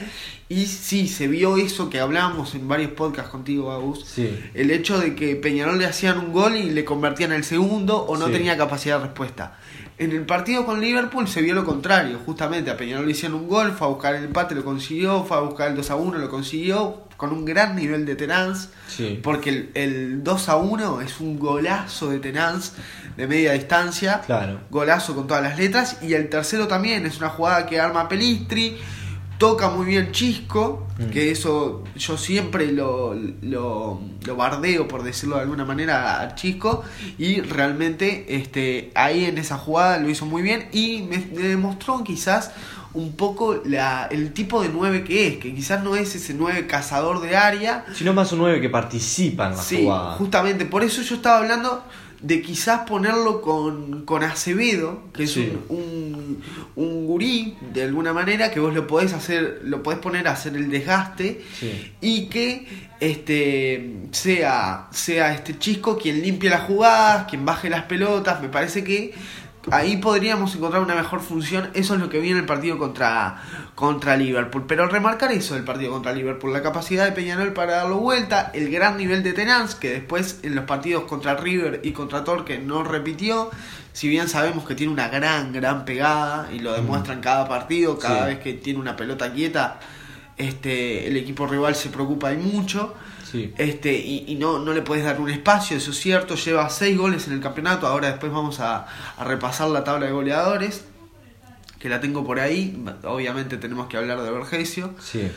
[0.50, 4.04] Y sí, se vio eso que hablábamos en varios podcasts contigo, Agus.
[4.06, 4.36] Sí.
[4.56, 8.18] El hecho de que Peñarol le hacían un gol y le convertían el segundo o
[8.18, 8.32] no Sí.
[8.32, 9.60] tenía capacidad de respuesta.
[10.00, 13.48] En el partido con Liverpool se vio lo contrario, justamente a Peñarol le hicieron un
[13.48, 16.18] gol, fue a buscar el empate, lo consiguió, fue a buscar el 2 a 1,
[16.18, 19.20] lo consiguió, con un gran nivel de Tenance, Sí.
[19.22, 22.72] porque el, el 2 a 1 es un golazo de Tenance
[23.18, 24.60] de media distancia, Claro.
[24.70, 28.78] golazo con todas las letras, y el tercero también es una jugada que arma Pelistri,
[29.40, 31.10] toca muy bien Chisco, Mm.
[31.12, 36.84] que eso yo siempre lo, lo, lo bardeo, por decirlo de alguna manera, a Chisco,
[37.20, 42.04] y realmente este, ahí en esa jugada lo hizo muy bien y me, me demostró
[42.04, 42.52] quizás
[42.94, 46.68] un poco la, el tipo de 9 que es, que quizás no es ese 9
[46.68, 50.14] cazador de área, Sino más un 9 que participa en la Sí, jugada.
[50.14, 51.84] justamente, por eso yo estaba hablando
[52.22, 56.42] de quizás ponerlo con, con Acevedo, que es un, un,
[56.76, 60.56] un gurí, de alguna manera, que vos lo podés hacer, lo podés poner a hacer
[60.56, 61.94] el desgaste Sí.
[62.02, 68.42] y que este sea, sea este Chisco quien limpie las jugadas, quien baje las pelotas,
[68.42, 69.14] me parece que
[69.72, 73.42] ahí podríamos encontrar una mejor función, eso es lo que vi en el partido contra,
[73.76, 77.98] contra Liverpool, pero remarcar eso del partido contra Liverpool, la capacidad de Peñarol para darlo
[77.98, 82.24] vuelta, el gran nivel de Tenance, que después en los partidos contra River y contra
[82.24, 83.50] Torque no repitió,
[83.94, 87.98] si bien sabemos que tiene una gran, gran pegada y lo demuestra en cada partido,
[87.98, 88.26] cada Sí.
[88.28, 89.80] vez que tiene una pelota quieta,
[90.38, 92.94] este, el equipo rival se preocupa y mucho.
[93.32, 93.54] Sí.
[93.58, 96.98] Este, y, y no, no le puedes dar un espacio, eso es cierto, lleva 6
[96.98, 98.86] goles en el campeonato, ahora después vamos a,
[99.18, 100.86] a repasar la tabla de goleadores,
[101.80, 104.94] que la tengo por ahí, obviamente tenemos que hablar de Vergesio.
[105.00, 105.30] Sí.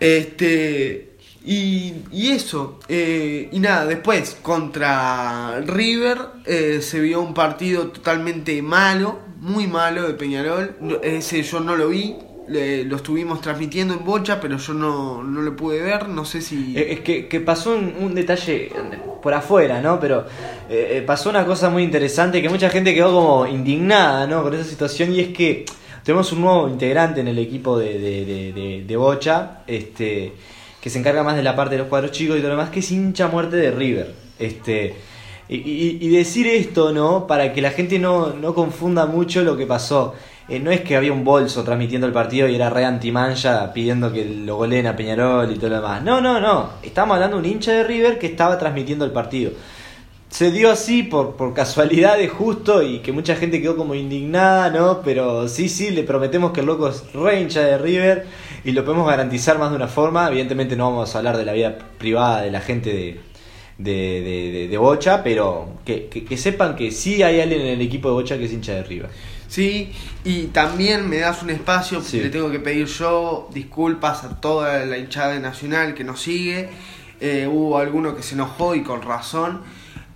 [0.00, 7.88] Este, y, y eso, eh, y nada, después contra River eh, se vio un partido
[7.88, 12.16] totalmente malo, muy malo de Peñarol, ese yo no lo vi.
[12.48, 16.08] Le- lo estuvimos transmitiendo en Bocha, pero yo no, no lo pude ver.
[16.08, 16.74] No sé si.
[16.76, 18.70] Eh, Es que, que pasó un, detalle
[19.22, 19.98] por afuera, ¿no?
[20.00, 20.26] Pero
[20.70, 24.42] eh, eh, pasó una cosa muy interesante que mucha gente quedó como indignada, ¿no?
[24.42, 25.64] Con esa situación y es que
[26.04, 30.32] tenemos un nuevo integrante en el equipo de, de, de, de- Bocha, este,
[30.80, 32.70] que se encarga más de la parte de los cuadros chicos y todo lo demás,
[32.70, 34.14] que es hincha muerte de River.
[34.38, 34.94] Este,
[35.50, 37.26] y, y- y decir esto, ¿no?
[37.26, 40.14] Para que la gente no, no confunda mucho lo que pasó.
[40.48, 44.10] Eh, no es que había un bolso transmitiendo el partido y era re antimancha pidiendo
[44.12, 46.02] que lo goleen a Peñarol y todo lo demás.
[46.02, 46.70] No, no, no.
[46.82, 49.52] Estamos hablando de un hincha de River que estaba transmitiendo el partido.
[50.30, 54.70] Se dio así por, por casualidad de justo y que mucha gente quedó como indignada,
[54.70, 55.00] ¿no?
[55.02, 58.26] Pero sí, sí, le prometemos que el loco es re hincha de River
[58.64, 60.28] y lo podemos garantizar más de una forma.
[60.28, 63.20] Evidentemente no vamos a hablar de la vida privada de la gente de,
[63.78, 68.08] de, de, de- Bocha, pero que- que sepan que sí hay alguien en el equipo
[68.08, 69.10] de Bocha que es hincha de River.
[69.48, 69.92] Sí,
[70.24, 72.20] y también me das un espacio, Sí.
[72.20, 76.68] le tengo que pedir yo disculpas a toda la hinchada de Nacional que nos sigue.
[77.20, 79.62] Eh, hubo alguno que se enojó y con razón.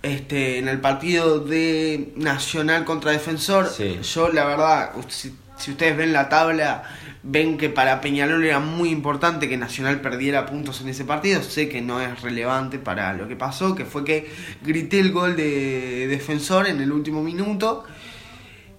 [0.03, 3.99] Este, en el partido de Nacional contra Defensor, Sí.
[4.03, 6.83] yo la verdad, si, si ustedes ven la tabla,
[7.23, 11.41] ven que para Peñarol era muy importante que Nacional perdiera puntos en ese partido.
[11.41, 14.29] Sé que no es relevante para lo que pasó, que fue que
[14.61, 17.85] grité el gol de defensor en el último minuto.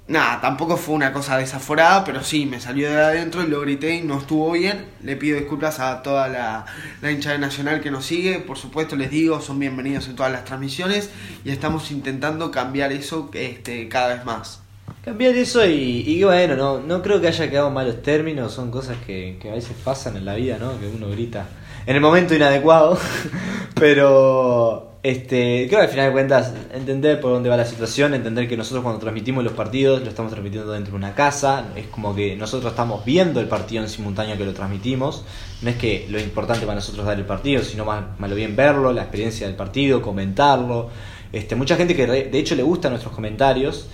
[0.07, 3.95] Nada, tampoco fue una cosa desaforada, pero sí, me salió de adentro y lo grité
[3.95, 4.85] y no estuvo bien.
[5.03, 6.67] Le pido disculpas a toda la,
[7.01, 8.39] la hincha de Nacional que nos sigue.
[8.41, 11.09] Por supuesto, les digo, son bienvenidos en todas las transmisiones
[11.43, 14.61] y estamos intentando cambiar eso este, cada vez más.
[15.03, 18.99] Cambiar eso y, y bueno, no, no creo que haya quedado malos términos, son cosas
[19.07, 20.79] que, que a veces pasan en la vida, ¿no?
[20.79, 21.47] Que uno grita
[21.87, 22.99] en el momento inadecuado,
[23.75, 28.49] pero este, creo que al final de cuentas entender por dónde va la situación, entender
[28.49, 32.15] que nosotros cuando transmitimos los partidos lo estamos transmitiendo dentro de una casa, es como
[32.15, 35.23] que nosotros estamos viendo el partido en simultáneo que lo transmitimos,
[35.61, 38.57] no es que lo importante para nosotros dar el partido, sino más, más lo bien
[38.57, 40.89] verlo, la experiencia del partido, comentarlo,
[41.33, 43.87] este, mucha gente que de hecho le gustan nuestros comentarios,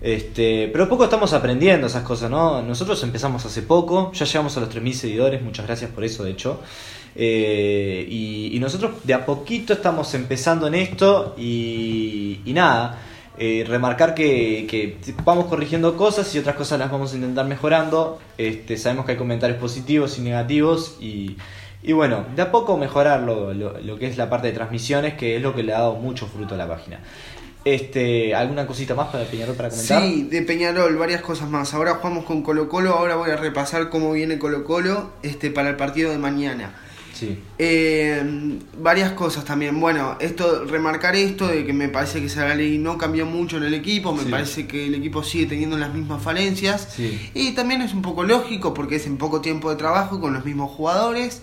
[0.00, 2.62] este, pero poco estamos aprendiendo esas cosas, ¿no?
[2.62, 6.30] Nosotros empezamos hace poco, ya llegamos a los 3.000 seguidores, muchas gracias por eso, de
[6.30, 6.60] hecho.
[7.20, 12.98] Eh, y, nosotros de a poquito estamos empezando en esto y, y nada,
[13.36, 18.20] eh, remarcar que, que vamos corrigiendo cosas y otras cosas las vamos a intentar mejorando.
[18.36, 21.36] Este, sabemos que hay comentarios positivos y negativos y,
[21.82, 25.14] y bueno, de a poco mejorar lo, lo, lo que es la parte de transmisiones,
[25.14, 27.00] que es lo que le ha dado mucho fruto a la página.
[27.64, 30.02] Este, ¿Alguna cosita más para Peñarol para comentar?
[30.02, 31.74] Sí, de Peñarol, varias cosas más.
[31.74, 35.68] Ahora jugamos con Colo Colo, ahora voy a repasar cómo viene Colo Colo este, para
[35.68, 36.74] el partido de mañana.
[37.18, 37.38] Sí.
[37.58, 38.22] Eh,
[38.80, 39.80] varias cosas también.
[39.80, 43.74] Bueno, esto remarcar esto de que me parece que Saraley no cambió mucho en el
[43.74, 44.28] equipo, me Sí.
[44.30, 46.88] parece que el equipo sigue teniendo las mismas falencias.
[46.94, 47.30] Sí.
[47.34, 50.44] Y también es un poco lógico porque es en poco tiempo de trabajo con los
[50.44, 51.42] mismos jugadores.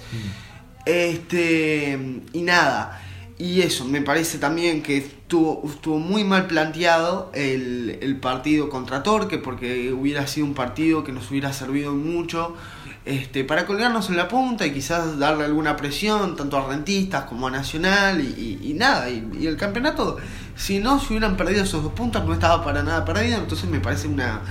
[0.85, 1.97] Este,
[2.33, 3.01] y nada.
[3.37, 9.03] Y eso, me parece también que estuvo, estuvo muy mal planteado el, el partido contra
[9.03, 12.55] Torque, porque hubiera sido un partido que nos hubiera servido mucho
[13.05, 17.47] este, para colgarnos en la punta y quizás darle alguna presión, tanto a rentistas como
[17.47, 19.09] a Nacional, y, y- y nada.
[19.09, 20.17] Y, y el campeonato,
[20.55, 23.79] si no se hubieran perdido esos dos puntos, no estaba para nada perdido, entonces me
[23.79, 24.41] parece una.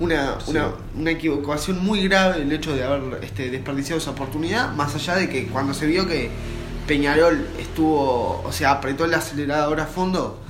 [0.00, 0.52] Una, Sí.
[0.52, 5.16] una, una equivocación muy grave el hecho de haber este, desperdiciado esa oportunidad, más allá
[5.16, 6.30] de que cuando se vio que
[6.86, 10.40] Peñarol estuvo, o sea, apretó el acelerador a fondo,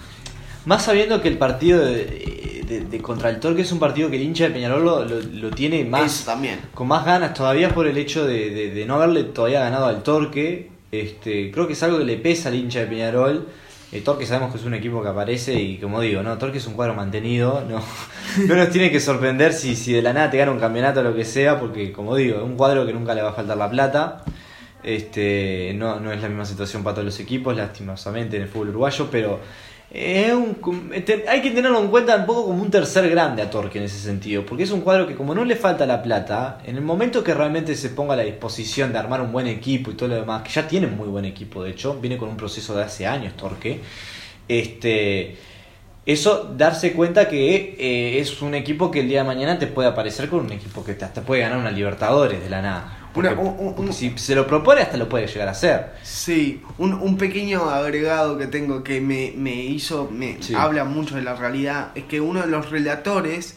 [0.66, 4.16] Más sabiendo que el partido de, de- de contra el Torque es un partido que
[4.16, 6.60] el hincha de Peñarol lo, lo- lo tiene eso más también.
[6.74, 10.02] con más ganas todavía por el hecho de, de- de no haberle todavía ganado al
[10.02, 10.70] Torque.
[10.92, 13.46] Este, creo que es algo que le pesa al hincha de Peñarol.
[13.92, 16.66] El Torque sabemos que es un equipo que aparece y como digo, no, Torque es
[16.68, 17.82] un cuadro mantenido, no,
[18.46, 21.02] no nos tiene que sorprender si, si de la nada te gana un campeonato o
[21.02, 23.56] lo que sea, porque como digo, es un cuadro que nunca le va a faltar
[23.56, 24.24] la plata.
[24.82, 28.70] Este, no, no es la misma situación para todos los equipos, lastimosamente en el fútbol
[28.70, 29.40] uruguayo, pero
[29.92, 30.56] es un,
[31.04, 33.84] te- hay que tenerlo en cuenta un poco como un tercer grande a Torque en
[33.84, 36.82] ese sentido, porque es un cuadro que como no le falta la plata, en el
[36.82, 40.08] momento que realmente se ponga a la disposición de armar un buen equipo y todo
[40.10, 42.76] lo demás, que ya tiene un muy buen equipo de hecho, viene con un proceso
[42.76, 43.80] de hace años Torque,
[44.48, 45.36] este,
[46.06, 49.88] eso darse cuenta que eh, es un equipo que el día de mañana te puede
[49.88, 52.99] aparecer con un equipo que te hasta puede ganar una Libertadores de la nada.
[53.12, 55.92] Porque, Una- un- un- porque si se lo propone hasta lo puede llegar a hacer.
[56.02, 60.54] Sí, un, un pequeño agregado que tengo que me, me hizo, me Sí.
[60.54, 63.56] habla mucho de la realidad, es que uno de los relatores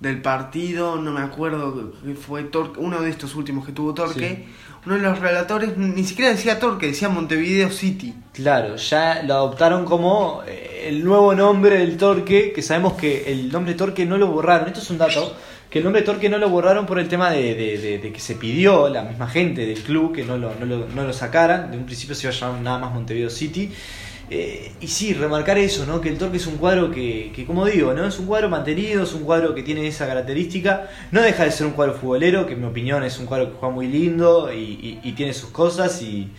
[0.00, 4.46] del partido, no me acuerdo que fue Torque, uno de estos últimos que tuvo Torque,
[4.84, 8.14] uno de los relatores ni siquiera decía Torque, decía Montevideo City.
[8.32, 13.50] Claro, ya lo adoptaron como eh, el nuevo nombre del Torque, que sabemos que el
[13.50, 14.68] nombre Torque no lo borraron.
[14.68, 15.34] Esto es un dato,
[15.76, 19.02] que el nombre Torque no lo borraron por el tema de, que se pidió la
[19.02, 21.70] misma gente del club que no lo, sacaran.
[21.70, 23.70] De un principio se iba a llamar nada más Montevideo City.
[24.30, 26.00] Eh, y sí, remarcar eso, ¿no?
[26.00, 28.06] Que el Torque es un cuadro que, como digo, ¿no?
[28.06, 30.88] Es un cuadro mantenido, es un cuadro que tiene esa característica.
[31.10, 33.58] No deja de ser un cuadro futbolero, que en mi opinión es un cuadro que
[33.58, 36.00] juega muy lindo y tiene sus cosas.
[36.00, 36.30] Y,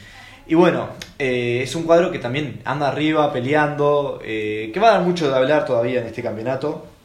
[0.47, 4.91] y bueno, eh, es un cuadro que también anda arriba, peleando, eh, que va a
[4.93, 6.97] dar mucho de hablar todavía en este campeonato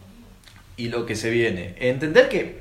[0.77, 1.75] y lo que se viene.
[1.79, 2.61] Entender que,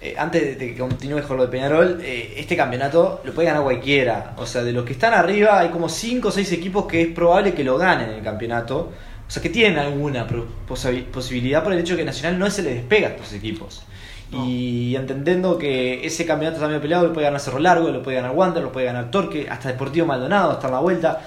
[0.00, 3.62] eh, antes de que continúe con lo de Peñarol, eh, este campeonato lo puede ganar
[3.62, 4.34] cualquiera.
[4.36, 7.08] O sea, de los que están arriba hay como 5 o 6 equipos que es
[7.08, 8.92] probable que lo ganen el campeonato.
[9.26, 10.26] O sea, que tienen alguna
[11.12, 13.82] posibilidad por el hecho de que Nacional no se le despega a estos equipos.
[14.32, 18.16] Y entendiendo que ese campeonato está medio peleado, lo puede ganar Cerro Largo, lo puede
[18.16, 21.22] ganar Wander, lo puede ganar Torque, hasta Deportivo Maldonado, hasta la vuelta.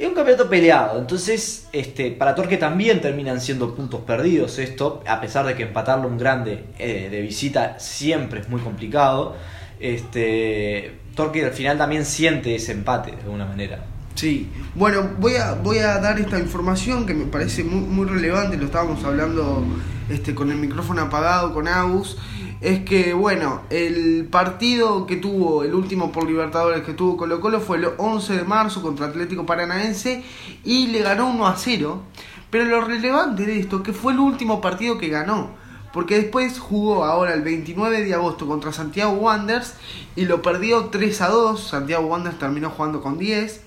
[0.00, 5.20] Es un campeonato peleado, entonces este, para Torque también terminan siendo puntos perdidos esto, a
[5.20, 9.36] pesar de que empatarlo un grande eh, de visita siempre es muy complicado.
[9.78, 13.84] Este, Torque al final también siente ese empate de alguna manera.
[14.14, 18.56] Sí, bueno, voy a, voy a dar esta información que me parece muy, muy relevante,
[18.56, 19.62] lo estábamos hablando
[20.08, 22.16] este, con el micrófono apagado con Agus.
[22.60, 27.60] Es que, bueno, el partido que tuvo, el último por Libertadores que tuvo Colo Colo
[27.60, 30.22] fue el 11 de marzo contra Atlético Paranaense
[30.62, 32.02] y le ganó 1 a 0.
[32.50, 35.52] Pero lo relevante de esto que fue el último partido que ganó.
[35.94, 39.74] Porque después jugó ahora el 29 de agosto contra Santiago Wanderers
[40.14, 41.68] y lo perdió 3 a 2.
[41.68, 43.62] Santiago Wanderers terminó jugando con 10.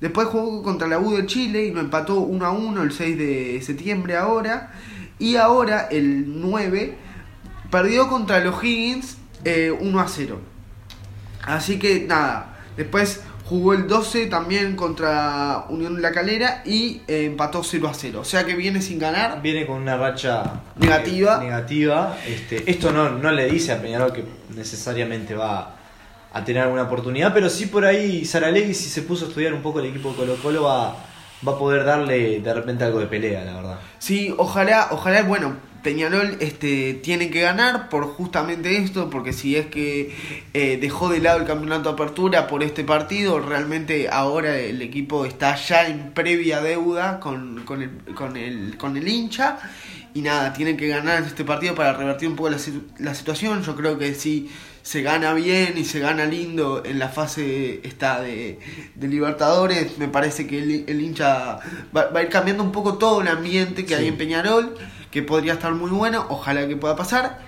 [0.00, 3.16] Después jugó contra la U de Chile y lo empató 1 a 1 el 6
[3.16, 4.72] de septiembre ahora.
[5.20, 7.11] Y ahora el 9
[7.72, 10.40] perdió contra los Higgins 1 eh, a 0.
[11.42, 17.64] Así que nada, después jugó el 12 también contra Unión La Calera y eh, empató
[17.64, 18.20] 0 a 0.
[18.20, 19.40] O sea que viene sin ganar.
[19.40, 21.38] Viene con una racha negativa.
[21.38, 22.16] negativa.
[22.26, 25.76] Este, esto no, no le dice a Peñarol que necesariamente va
[26.34, 29.62] a tener alguna oportunidad, pero sí por ahí Saralegui si se puso a estudiar un
[29.62, 30.96] poco el equipo de Colo Colo va,
[31.46, 33.78] va a poder darle de repente algo de pelea, la verdad.
[33.98, 39.66] Sí, ojalá, ojalá, bueno, Peñarol este, tiene que ganar por justamente esto, porque si es
[39.66, 40.14] que
[40.54, 45.24] eh, dejó de lado el campeonato de apertura por este partido, realmente ahora el equipo
[45.24, 49.58] está ya en previa deuda con, con, el, con, el, con el hincha.
[50.14, 52.58] Y nada, tiene que ganar este partido para revertir un poco la,
[52.98, 53.62] la situación.
[53.62, 54.50] Yo creo que si
[54.82, 58.58] se gana bien y se gana lindo en la fase esta de,
[58.94, 61.58] de Libertadores, me parece que el, hincha
[61.96, 64.74] va, a ir cambiando un poco todo el ambiente que hay en Peñarol
[65.12, 67.38] que podría estar muy bueno, ojalá que pueda pasar.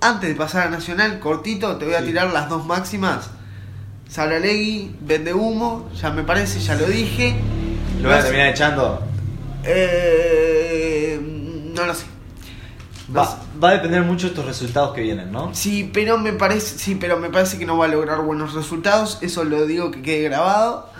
[0.00, 3.30] Antes de pasar a Nacional, cortito, te voy a tirar las dos máximas.
[4.08, 7.36] Saralegui, vende humo, ya me parece, ya lo dije.
[8.00, 9.02] ¿Lo voy a terminar echando?
[9.62, 11.20] Eh,
[11.74, 12.06] no lo sé.
[13.14, 15.54] va, va, a depender mucho de estos resultados que vienen, ¿no?
[15.54, 19.18] Sí, pero me parece, sí, pero me parece que no va a lograr buenos resultados.
[19.20, 20.90] Eso lo digo que quede grabado.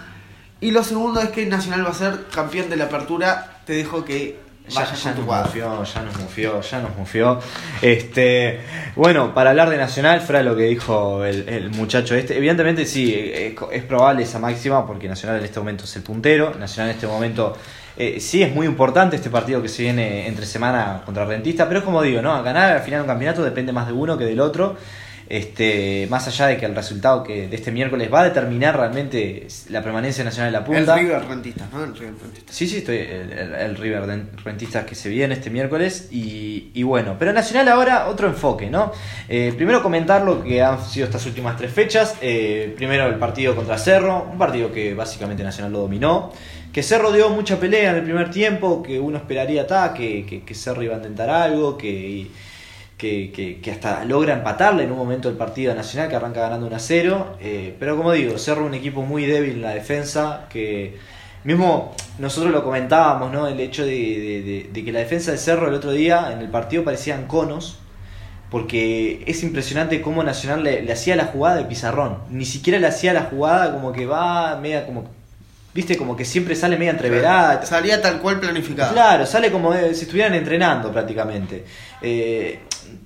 [0.60, 3.62] Y lo segundo es que Nacional va a ser campeón de la apertura.
[3.64, 7.40] Te dejo que ya, ya nos mufió, ya nos mufió, ya nos mufió.
[7.82, 8.60] Este,
[8.96, 13.82] bueno, para hablar de Nacional, fuera lo que dijo el, muchacho este, evidentemente sí, es,
[13.84, 17.56] probable esa máxima porque Nacional en este momento es el puntero, Nacional en este momento
[17.96, 21.80] eh, sí es muy importante este partido que se viene entre semana contra Rentista, pero
[21.80, 22.42] es como digo, ¿no?
[22.42, 24.76] ganar al final un campeonato depende más de uno que del otro
[25.30, 29.46] este, más allá de que el resultado que de este miércoles va a determinar realmente
[29.68, 30.98] la permanencia nacional en la punta.
[30.98, 31.84] El River Rentista, ¿no?
[31.84, 32.52] El River Rentista.
[32.52, 37.68] Sí, sí, estoy, el, River Rentista que se viene este miércoles y, bueno, pero Nacional
[37.68, 38.90] ahora otro enfoque, ¿no?
[39.28, 42.16] Eh, primero comentar lo que han sido estas últimas tres fechas.
[42.20, 46.32] Eh, primero el partido contra Cerro, un partido que básicamente Nacional lo dominó.
[46.72, 50.42] Que Cerro dio mucha pelea en el primer tiempo, que uno esperaría ta, que, que,
[50.42, 52.26] que Cerro iba a intentar algo, que
[53.00, 56.78] que, hasta logra empatarle en un momento el partido Nacional que arranca ganando 1 a
[56.78, 57.36] 0.
[57.40, 60.98] Eh, pero como digo, Cerro un equipo muy débil en la defensa, que
[61.44, 63.46] mismo nosotros lo comentábamos, ¿no?
[63.46, 67.26] El hecho de, que la defensa de Cerro el otro día en el partido parecían
[67.26, 67.78] conos,
[68.50, 72.18] porque es impresionante cómo Nacional le, hacía la jugada de pizarrón.
[72.30, 75.20] Ni siquiera le hacía la jugada como que va media como
[75.72, 77.64] Viste, como que siempre sale media entreverada.
[77.64, 78.92] Salía tal cual planificado.
[78.92, 81.64] Claro, sale como si estuvieran entrenando prácticamente.
[82.02, 82.58] Eh,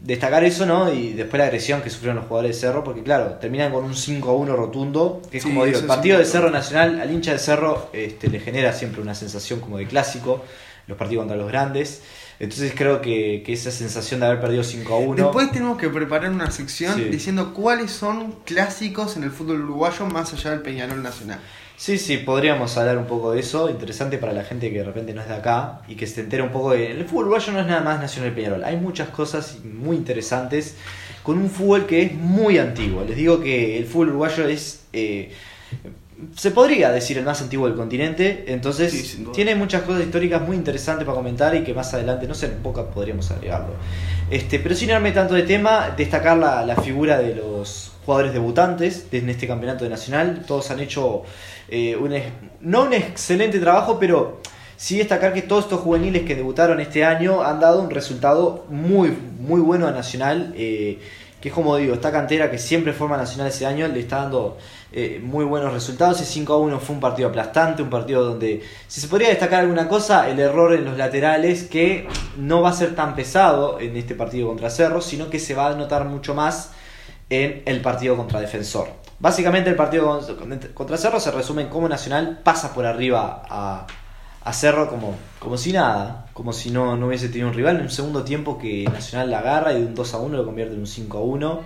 [0.02, 0.92] destacar eso, ¿no?
[0.92, 3.94] Y después la agresión que sufrieron los jugadores de Cerro, porque claro, terminan con un
[3.94, 7.32] 5 a 1 rotundo, que es como digo, el partido de Cerro Nacional al hincha
[7.32, 10.44] de Cerro este, le genera siempre una sensación como de clásico,
[10.86, 12.02] los partidos contra los grandes.
[12.40, 15.14] Entonces creo que, esa sensación de haber perdido 5 a 1.
[15.14, 20.32] Después tenemos que preparar una sección diciendo cuáles son clásicos en el fútbol uruguayo más
[20.32, 21.40] allá del Peñarol Nacional.
[21.84, 23.68] Sí, sí, podríamos hablar un poco de eso.
[23.68, 26.42] Interesante para la gente que de repente no es de acá y que se entere
[26.42, 26.92] un poco de.
[26.92, 28.64] El fútbol uruguayo no es nada más Nacional Peñarol.
[28.64, 30.76] Hay muchas cosas muy interesantes
[31.22, 33.04] con un fútbol que es muy antiguo.
[33.04, 34.84] Les digo que el fútbol uruguayo es.
[34.94, 35.30] Eh,
[36.34, 41.04] se podría decir el más antiguo del continente, entonces tiene muchas cosas históricas muy interesantes
[41.04, 43.74] para comentar y que más adelante, no sé, en pocas podríamos agregarlo.
[44.30, 49.28] Este, pero sin tanto de tema, destacar la, la figura de los jugadores debutantes en
[49.28, 50.44] este campeonato de nacional.
[50.46, 51.24] Todos han hecho
[51.68, 52.14] eh, un,
[52.60, 54.40] no un excelente trabajo, pero
[54.76, 59.16] sí destacar que todos estos juveniles que debutaron este año han dado un resultado muy,
[59.38, 60.54] muy bueno a Nacional.
[60.56, 60.98] Eh,
[61.44, 64.56] que es como digo, esta cantera que siempre forma Nacional ese año le está dando
[64.92, 66.18] eh, muy buenos resultados.
[66.22, 69.60] Ese 5 a 1 fue un partido aplastante, un partido donde, si se podría destacar
[69.60, 73.94] alguna cosa, el error en los laterales, que no va a ser tan pesado en
[73.94, 76.70] este partido contra Cerro, sino que se va a notar mucho más
[77.28, 79.03] en el partido contra Defensor.
[79.24, 80.20] Básicamente el partido
[80.74, 85.72] contra Cerro se resume en cómo Nacional pasa por arriba a, Cerro como, como si
[85.72, 87.76] nada, como si no, no hubiese tenido un rival.
[87.76, 90.44] En un segundo tiempo que Nacional la agarra y de un 2 a 1 lo
[90.44, 91.60] convierte en un 5 a 1.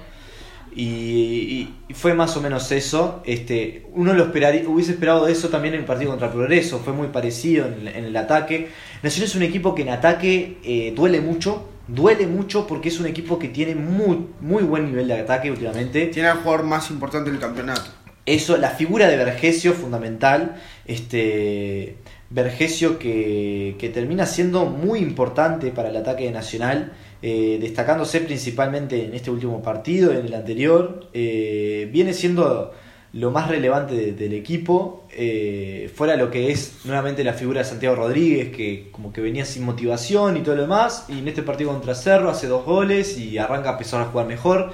[0.77, 3.23] Y, fue más o menos eso.
[3.25, 7.09] Este, uno lo esperaría, hubiese esperado eso también en el partido contra Progreso, fue muy
[7.09, 8.69] parecido en el, ataque.
[9.03, 13.07] Nacional es un equipo que en ataque eh, duele mucho, duele mucho porque es un
[13.07, 16.07] equipo que tiene muy, muy buen nivel de ataque últimamente.
[16.07, 17.91] Tiene al jugador más importante del campeonato.
[18.27, 21.97] Eso, la figura de Vergesio fundamental, este
[22.31, 29.05] Vergesio que, que termina siendo muy importante para el ataque de Nacional, eh, destacándose principalmente
[29.05, 32.73] en este último partido, en el anterior, eh, viene siendo
[33.13, 37.65] lo más relevante de- del equipo, eh, fuera lo que es nuevamente la figura de
[37.65, 41.43] Santiago Rodríguez, que como que venía sin motivación y todo lo demás, y en este
[41.43, 44.73] partido contra Cerro hace dos goles y arranca a empezar a jugar mejor,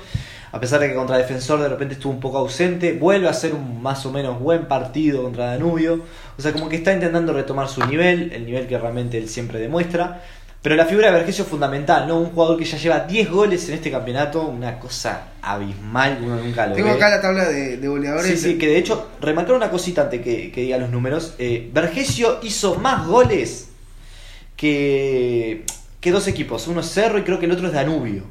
[0.50, 3.54] a pesar de que contra Defensor de repente estuvo un poco ausente, vuelve a hacer
[3.54, 6.00] un más o menos buen partido contra Danubio,
[6.36, 9.58] o sea, como que está intentando retomar su nivel, el nivel que realmente él siempre
[9.60, 10.22] demuestra.
[10.64, 12.18] Pero la figura de Vergesio es fundamental, ¿no?
[12.18, 16.66] Un jugador que ya lleva 10 goles en este campeonato, una cosa abismal, uno nunca
[16.66, 16.94] lo Tengo ve.
[16.94, 18.26] acá la tabla de, de goleadores.
[18.40, 21.34] Sí, sí, que de hecho, remarcar una cosita antes que, que diga los números.
[21.38, 23.68] Eh, Vergesio hizo más goles
[24.56, 25.66] que,
[26.00, 26.66] que dos equipos.
[26.66, 28.22] Uno es Cerro y creo que el otro es Danubio.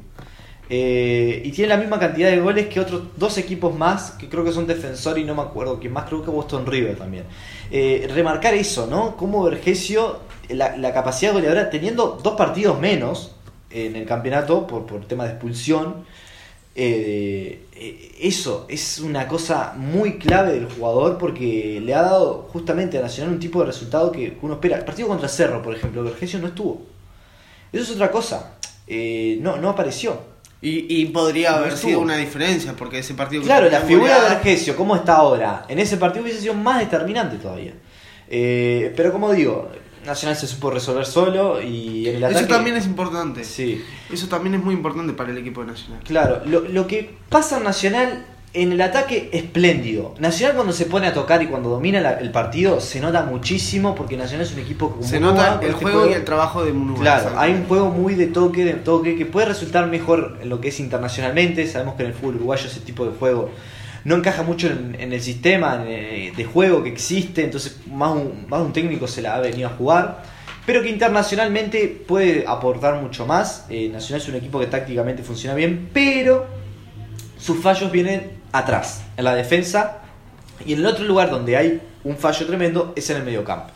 [0.68, 4.44] Eh, y tiene la misma cantidad de goles que otros dos equipos más, que creo
[4.44, 7.24] que son Defensor y no me acuerdo quién más, creo que Boston River también.
[7.70, 9.16] Eh, remarcar eso, ¿no?
[9.16, 10.18] Como Vergesio,
[10.50, 13.34] la, la capacidad goleadora, teniendo dos partidos menos
[13.70, 16.04] en el campeonato por, por tema de expulsión,
[16.76, 22.98] eh, eh, eso es una cosa muy clave del jugador porque le ha dado justamente
[22.98, 24.78] a Nacional un tipo de resultado que uno espera.
[24.78, 26.82] El partido contra Cerro, por ejemplo, Vergesio no estuvo.
[27.72, 28.54] Eso es otra cosa.
[28.86, 30.34] Eh, no, no apareció.
[30.60, 31.88] Y, y podría No haber estuvo.
[31.90, 33.42] sido una diferencia, porque ese partido.
[33.42, 35.66] Claro, la figura de Vergesio, ¿cómo está ahora?
[35.68, 37.74] En ese partido hubiese sido más determinante todavía.
[38.28, 39.70] Eh, pero como digo,
[40.04, 42.40] Nacional se supo resolver solo y en el ataque...
[42.40, 43.44] Eso también es importante.
[43.44, 43.82] Sí.
[44.12, 46.00] Eso también es muy importante para el equipo de Nacional.
[46.04, 50.14] Claro, lo, lo que pasa en Nacional en el ataque espléndido.
[50.20, 53.96] Nacional cuando se pone a tocar y cuando domina la- el partido se nota muchísimo
[53.96, 56.72] porque Nacional es un equipo que Se nota el este juego y el trabajo de
[56.72, 57.00] Munua.
[57.00, 60.60] Claro, hay un juego muy de toque, de toque, que puede resultar mejor en lo
[60.60, 61.66] que es internacionalmente.
[61.66, 63.50] Sabemos que en el fútbol uruguayo ese tipo de juego
[64.04, 68.72] no encaja mucho en, el sistema de juego que existe, entonces más un, más un
[68.72, 70.34] técnico se la ha venido a jugar.
[70.66, 73.66] Pero que internacionalmente puede aportar mucho más.
[73.68, 76.46] Eh, Nacional es un equipo que tácticamente funciona bien, pero
[77.38, 79.98] sus fallos vienen atrás, en la defensa.
[80.64, 83.72] Y en el otro lugar donde hay un fallo tremendo es en el mediocampo.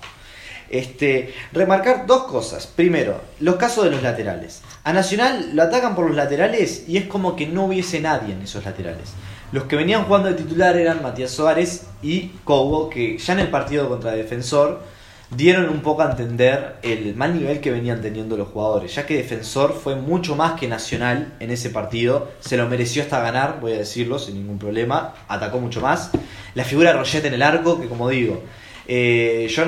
[0.70, 2.66] Este, remarcar dos cosas.
[2.66, 4.62] Primero, los casos de los laterales.
[4.84, 8.42] A Nacional lo atacan por los laterales y es como que no hubiese nadie en
[8.42, 9.10] esos laterales.
[9.50, 13.48] Los que venían jugando de titular eran Matías Suárez y Cobo, que ya en el
[13.48, 14.82] partido contra Defensor
[15.30, 19.16] dieron un poco a entender el mal nivel que venían teniendo los jugadores, ya que
[19.16, 23.72] Defensor fue mucho más que Nacional en ese partido, se lo mereció hasta ganar, voy
[23.72, 26.10] a decirlo sin ningún problema, atacó mucho más.
[26.54, 28.42] La figura de Roget en el arco, que como digo,
[28.86, 29.64] eh, yo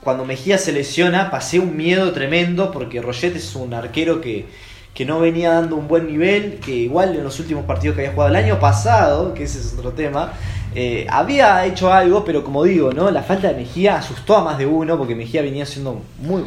[0.00, 4.46] cuando Mejía se lesiona pasé un miedo tremendo porque Roget es un arquero que,
[4.94, 8.12] que no venía dando un buen nivel, que igual en los últimos partidos que había
[8.14, 10.32] jugado el año pasado, que ese es otro tema,
[10.74, 13.10] eh, había hecho algo, pero como digo, ¿no?
[13.10, 16.44] La falta de Mejía asustó a más de uno, porque Mejía venía siendo muy,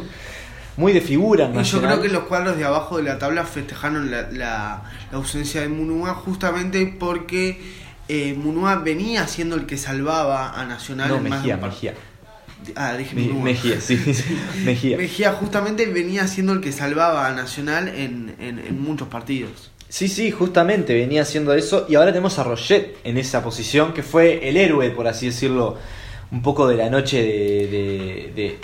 [0.76, 1.46] muy de figura.
[1.46, 4.82] en Y yo creo que los cuadros de abajo de la tabla festejaron la, la-
[5.10, 7.60] la ausencia de Munua justamente porque
[8.08, 11.94] eh, Munua venía siendo el que salvaba a Nacional No, en más de un Mejía.
[12.76, 13.32] Ah, dije Me-.
[13.32, 14.24] Mejía, sí, sí,
[14.64, 14.96] Mejía.
[14.96, 19.70] Mejía justamente venía siendo el que salvaba a Nacional en, en- en muchos partidos.
[19.88, 24.02] Sí, sí, justamente venía haciendo eso y ahora tenemos a Roget en esa posición que
[24.02, 25.76] fue el héroe, por así decirlo,
[26.32, 27.28] un poco de la noche de,
[27.68, 28.58] de- de-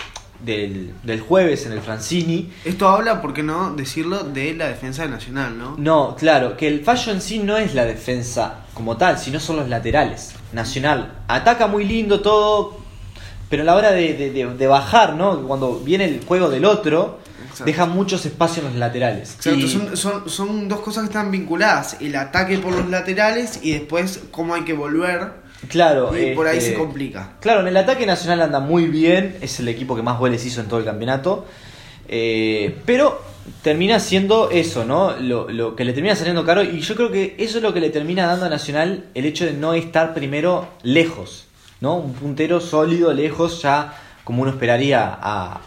[0.44, 2.50] del, del jueves en el Francini.
[2.64, 5.74] Esto habla, ¿por qué no decirlo?, de la defensa de Nacional, ¿no?
[5.76, 9.56] No, claro, que el fallo en sí no es la defensa como tal, sino son
[9.56, 10.32] los laterales.
[10.54, 12.80] Nacional ataca muy lindo todo,
[13.50, 15.46] pero a la hora de, de- de- de bajar, ¿no?
[15.46, 17.64] Cuando viene el juego del otro, Exacto.
[17.64, 19.34] deja muchos espacios en los laterales.
[19.34, 23.58] Exacto, Y- son, son, son dos cosas que están vinculadas, el ataque por los laterales
[23.62, 25.32] y después cómo hay que volver,
[25.68, 27.32] claro, y por ahí este, se complica.
[27.40, 30.60] Claro, en el ataque nacional anda muy bien, es el equipo que más goles hizo
[30.62, 31.44] en todo el campeonato.
[32.08, 33.20] Eh, pero
[33.62, 35.16] termina siendo eso, ¿no?
[35.18, 36.62] Lo, lo que le termina saliendo caro.
[36.62, 39.44] Y yo creo que eso es lo que le termina dando a Nacional el hecho
[39.44, 41.46] de no estar primero lejos,
[41.80, 41.96] ¿no?
[41.96, 45.60] Un puntero sólido, lejos, ya como uno esperaría a,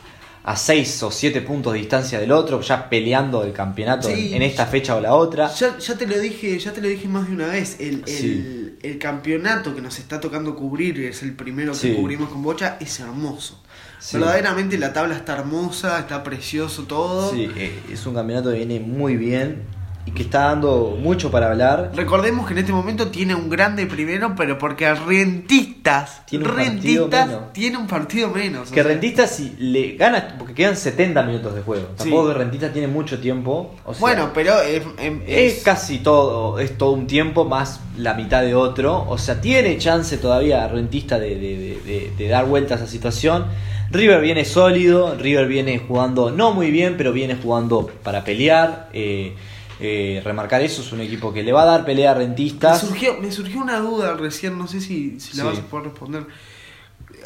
[0.44, 4.30] a 6 o 7 puntos de distancia del otro, ya peleando el campeonato Sí.
[4.30, 5.52] en, en esta fecha o la otra.
[5.54, 8.08] Ya, ya te lo dije, ya te lo dije más de una vez, el, el,
[8.08, 8.76] Sí.
[8.82, 11.94] el campeonato que nos está tocando cubrir, es el primero que Sí.
[11.94, 13.62] cubrimos con Bocha, es hermoso.
[14.12, 17.32] Verdaderamente la tabla está hermosa, está precioso todo.
[17.32, 19.64] Sí, eh, es un campeonato que viene muy bien.
[20.06, 21.92] Y que está dando mucho para hablar.
[21.96, 27.10] Recordemos que en este momento tiene un grande primero, pero porque Rentistas, Tiene un Rentistas
[27.10, 27.54] partido menos.
[27.54, 28.62] tiene un partido menos.
[28.70, 31.86] o Que sea, Rentistas si le gana, porque quedan 70 minutos de juego.
[31.98, 33.76] Tampoco que Rentistas tiene mucho tiempo.
[33.86, 37.80] O sea, Bueno, pero es, em- es, es- casi todo, es todo un tiempo más
[37.98, 39.06] la mitad de otro.
[39.08, 42.88] O sea, tiene chance todavía Rentista de, de- de- de- de dar vuelta a esa
[42.88, 43.46] situación.
[43.92, 48.90] River viene sólido, River viene jugando no muy bien, pero viene jugando para pelear.
[48.94, 49.36] eh,
[49.84, 52.80] eh, remarcar eso, es un equipo que le va a dar pelea a me Rentistas.
[52.82, 55.50] surgió, me surgió una duda recién, no sé si, si la Sí.
[55.50, 56.26] vas a poder responder.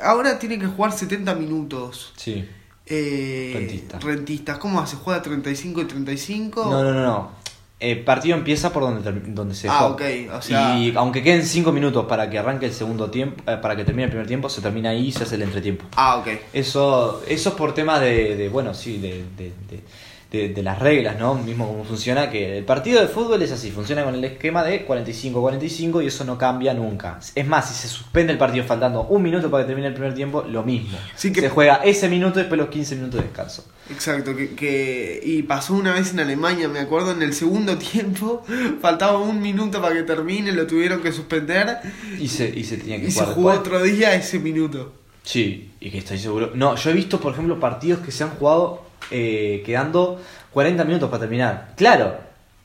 [0.04, 2.14] Ahora tiene que jugar 70 minutos.
[2.18, 2.48] Sí.
[2.86, 4.04] Eh, Rentistas.
[4.04, 4.58] rentistas.
[4.60, 4.96] ¿Cómo hace?
[4.96, 6.66] ¿Juega 35 y 35?
[6.70, 7.32] No, no, no, no.
[7.80, 10.30] El partido empieza por donde, donde se Ah, juega.
[10.32, 13.58] ok, o sea- Y aunque queden 5 minutos para que arranque el segundo tiempo, eh,
[13.62, 15.86] para que termine el primer tiempo, se termina ahí y se hace el entretiempo.
[15.96, 16.28] Ah, ok.
[16.54, 19.84] Eso, eso es por temas de, de, bueno, sí, de, de, de-
[20.32, 21.36] de- de las reglas, ¿no?
[21.36, 24.86] Mismo cómo funciona, que el partido de fútbol es así, funciona con el esquema de
[24.86, 27.20] 45-45 y eso no cambia nunca.
[27.36, 30.14] Es más, si se suspende el partido faltando un minuto para que termine el primer
[30.14, 30.98] tiempo, lo mismo.
[31.16, 33.66] Sí que- Se juega ese minuto y después los 15 minutos de descanso.
[33.90, 38.44] Exacto, que, que- y pasó una vez en Alemania, me acuerdo, en el segundo tiempo,
[38.82, 41.78] faltaba un minuto para que termine, lo tuvieron que suspender
[42.20, 43.68] Y se, y se tenía que y se jugar jugó después.
[43.76, 44.92] otro día ese minuto.
[45.24, 46.52] Sí, y que estoy seguro.
[46.54, 50.20] No, yo he visto, por ejemplo, partidos que se han jugado eh, quedando
[50.54, 51.74] 40 minutos para terminar.
[51.76, 52.16] Claro,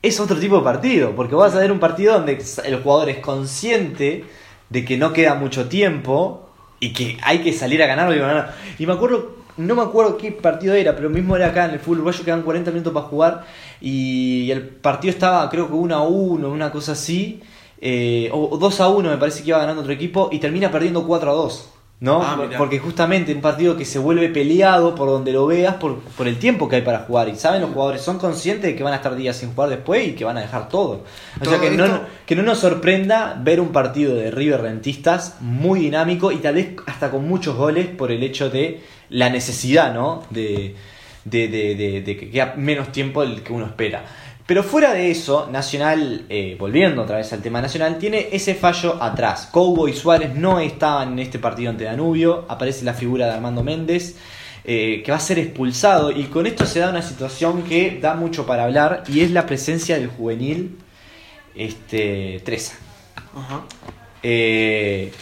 [0.02, 3.18] es otro tipo de partido, porque vas a ver un partido donde el jugador es
[3.18, 4.24] consciente
[4.68, 6.48] de que no queda mucho tiempo
[6.80, 8.54] y que hay que salir a ganarlo y ganar.
[8.78, 11.78] Y me acuerdo, no me acuerdo qué partido era, pero mismo era acá en el
[11.78, 13.44] fútbol uruguayo, quedan 40 minutos para jugar
[13.80, 17.40] y el partido estaba, creo que 1 a 1, una cosa así.
[17.80, 21.06] eh, o 2 a 1 me parece que iba ganando otro equipo y termina perdiendo
[21.06, 21.71] 4 a 2.
[22.02, 22.20] ¿No?
[22.20, 22.36] Ah.
[22.58, 26.36] Porque justamente un partido que se vuelve peleado por donde lo veas, por, por el
[26.36, 27.28] tiempo que hay para jugar.
[27.28, 30.08] Y saben los jugadores, son conscientes de que van a estar días sin jugar después
[30.08, 31.04] y que van a dejar todo.
[31.40, 35.78] O sea que no, que no nos sorprenda ver un partido de River Rentistas muy
[35.78, 40.24] dinámico y tal vez hasta con muchos goles por el hecho de la necesidad, ¿no?
[40.30, 40.74] De,
[41.24, 44.04] de, de- de- de que queda menos tiempo del que uno espera.
[44.46, 49.00] Pero fuera de eso, Nacional, eh, volviendo otra vez al tema nacional, tiene ese fallo
[49.00, 49.48] atrás.
[49.50, 52.44] Cobo y Suárez no estaban en este partido ante Danubio.
[52.48, 54.16] Aparece la figura de Armando Méndez,
[54.64, 56.10] eh, que va a ser expulsado.
[56.10, 59.46] Y con esto se da una situación que da mucho para hablar, y es la
[59.46, 60.76] presencia del juvenil
[61.54, 62.74] este, Treza.
[63.34, 63.62] Ajá.
[64.24, 65.12] Eh,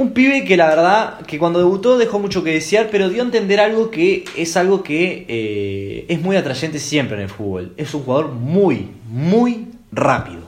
[0.00, 3.26] un pibe que la verdad, que cuando debutó dejó mucho que desear, pero dio a
[3.26, 7.74] entender algo que es algo que eh, es muy atrayente siempre en el fútbol.
[7.76, 10.40] Es un jugador muy, muy rápido.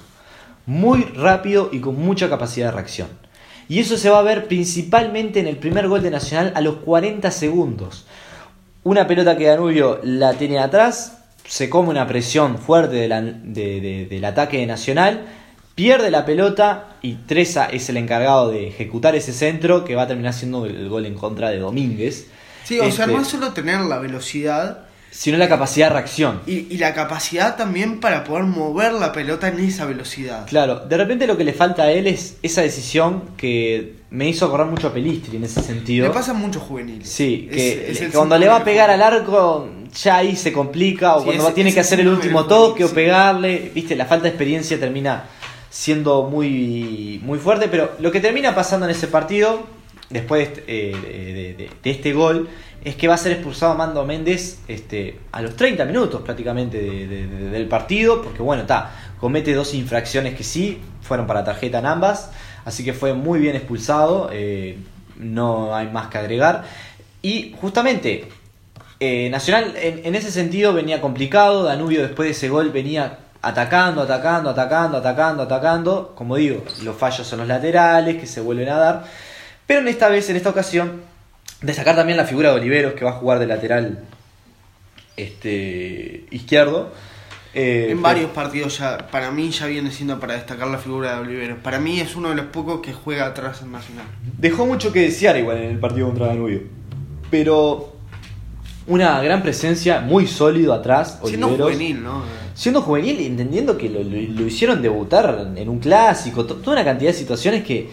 [0.65, 3.09] Muy rápido y con mucha capacidad de reacción.
[3.69, 6.77] Y eso se va a ver principalmente en el primer gol de Nacional a los
[6.77, 8.07] 40 segundos.
[8.85, 14.67] Una pelota que Danubio la tiene atrás, se come una presión fuerte del ataque de
[14.67, 15.27] Nacional,
[15.75, 20.07] pierde la pelota y Treza es el encargado de ejecutar ese centro que va a
[20.07, 22.27] terminar siendo el gol en contra de Domínguez.
[22.65, 26.41] Sí, o sea, Este, no es solo tener la velocidad Sino la capacidad de reacción.
[26.47, 30.47] y, y la capacidad también para poder mover la pelota en esa velocidad.
[30.47, 34.47] Claro, de repente lo que le falta a él es esa decisión que me hizo
[34.47, 36.07] acordar mucho a Pelistri en ese sentido.
[36.07, 37.05] Le pasa mucho juvenil.
[37.05, 39.69] Sí, que, es cuando le va a pegar al arco,
[40.03, 43.71] ya ahí se complica, o Sí, cuando tiene que hacer el último toque o pegarle,
[43.75, 45.25] viste, la falta de experiencia termina
[45.73, 49.63] siendo muy, muy fuerte, pero lo que termina pasando en ese partido,
[50.11, 52.51] después de, eh, de- este gol,
[52.85, 57.07] es que va a ser expulsado Mando Méndez este, a los 30 minutos prácticamente de-
[57.07, 61.79] de- de- del partido, porque bueno, está, comete dos infracciones que sí, fueron para tarjeta
[61.79, 62.31] en ambas,
[62.67, 64.77] así que fue muy bien expulsado, eh,
[65.17, 66.65] no hay más que agregar.
[67.23, 68.27] Y justamente,
[69.01, 74.03] eh, Nacional en, en ese sentido venía complicado, Danubio después de ese gol venía atacando,
[74.03, 78.77] atacando, atacando, atacando, atacando, como digo, los fallos son los laterales que se vuelven a
[78.77, 79.05] dar,
[79.67, 81.03] pero en esta vez, en esta ocasión,
[81.61, 84.05] destacar también la figura de Oliveros que va a jugar de lateral
[85.17, 86.93] este izquierdo.
[87.55, 91.21] Eh, En varios partidos ya, para mí ya viene siendo para destacar la figura de
[91.21, 91.59] Oliveros.
[91.59, 94.07] Para mí es uno de los pocos que juega atrás en Nacional.
[94.39, 96.63] Dejó mucho que desear igual en el partido contra Danubio.
[97.31, 97.93] Pero
[98.87, 101.21] una gran presencia, muy sólido atrás.
[101.25, 101.73] Siendo Oliveros.
[101.73, 102.23] juvenil, ¿no?
[102.55, 106.73] Siendo juvenil, y entendiendo que lo, lo- lo hicieron debutar en un clásico, to- toda
[106.77, 107.89] una cantidad de situaciones que eh,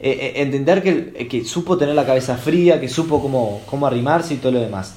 [0.00, 4.34] eh, entender que, eh, que supo tener la cabeza fría, que supo cómo, cómo arrimarse
[4.34, 4.96] y todo lo demás.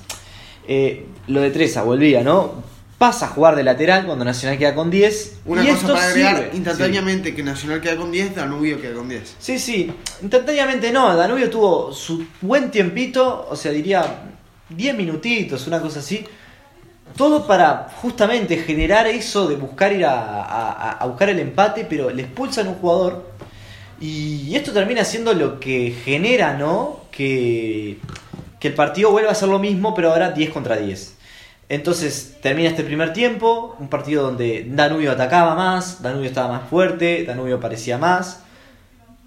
[0.68, 2.63] Eh, lo de Treza, volvía, ¿no?
[2.97, 5.39] Pasa a jugar de lateral cuando Nacional queda con 10.
[5.45, 6.49] Una y cosa esto para agregar sirve.
[6.57, 9.36] instantáneamente que Nacional queda con 10, Danubio queda con 10.
[9.38, 9.91] Sí, sí,
[10.22, 14.24] instantáneamente no, Danubio tuvo su buen tiempito, o sea, diría
[14.70, 16.26] 10 minutitos, una cosa así,
[17.18, 22.68] todo para justamente generar eso de buscar ir a, buscar el empate, pero le expulsan
[22.68, 23.34] un jugador.
[23.99, 27.01] Y esto termina siendo lo que genera, ¿no?
[27.12, 27.97] Que,
[28.60, 31.16] que el partido vuelva a ser lo mismo, pero ahora 10 contra 10.
[31.68, 37.24] Entonces termina este primer tiempo, un partido donde Danubio atacaba más, Danubio estaba más fuerte,
[37.24, 38.41] Danubio parecía más,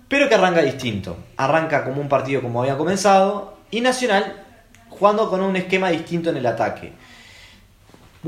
[0.07, 1.17] pero que arranca distinto.
[1.37, 4.45] Arranca como un partido como había comenzado y Nacional
[4.89, 6.93] jugando con un esquema distinto en el ataque.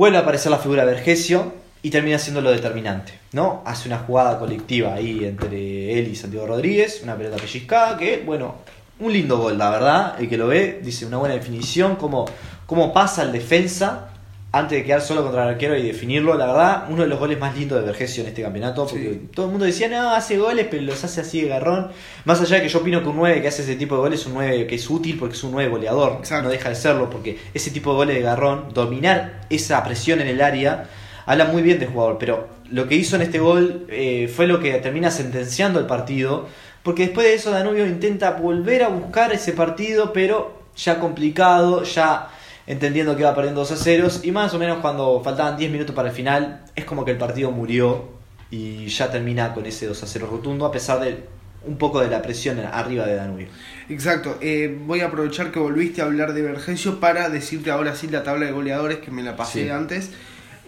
[0.01, 3.62] Vuelve a aparecer la figura de Vergesio y termina siendo lo determinante, ¿no?
[3.66, 8.55] Hace una jugada colectiva ahí entre él y Santiago Rodríguez, una pelota pellizcada que, bueno,
[8.98, 12.24] un lindo gol, la verdad, el que lo ve dice una buena definición, como
[12.64, 14.09] cómo pasa el defensa
[14.53, 17.38] antes de quedar solo contra el arquero y definirlo, la verdad, uno de los goles
[17.38, 20.66] más lindos de Vergesio en este campeonato, porque todo el mundo decía, no, hace goles,
[20.68, 21.88] pero los hace así de garrón.
[22.24, 24.20] Más allá de que yo opino que un 9 que hace ese tipo de goles
[24.20, 27.09] es un 9 que es útil porque es un 9 goleador, no deja de serlo,
[27.09, 30.88] porque ese tipo de goles de garrón, dominar esa presión en el área,
[31.26, 34.59] habla muy bien del jugador, pero lo que hizo en este gol eh, fue lo
[34.59, 36.48] que termina sentenciando el partido,
[36.82, 42.30] porque después de eso Danubio intenta volver a buscar ese partido, pero ya complicado, ya
[42.71, 45.93] entendiendo que iba perdiendo 2 a 0 y más o menos cuando faltaban 10 minutos
[45.93, 48.11] para el final es como que el partido murió
[48.49, 51.25] y ya termina con ese 2 a 0 rotundo a pesar de
[51.66, 53.49] un poco de la presión arriba de Danubio.
[53.89, 58.07] Exacto, eh, voy a aprovechar que volviste a hablar de Vergesio para decirte ahora sí
[58.07, 60.12] la tabla de goleadores que me la pasé antes.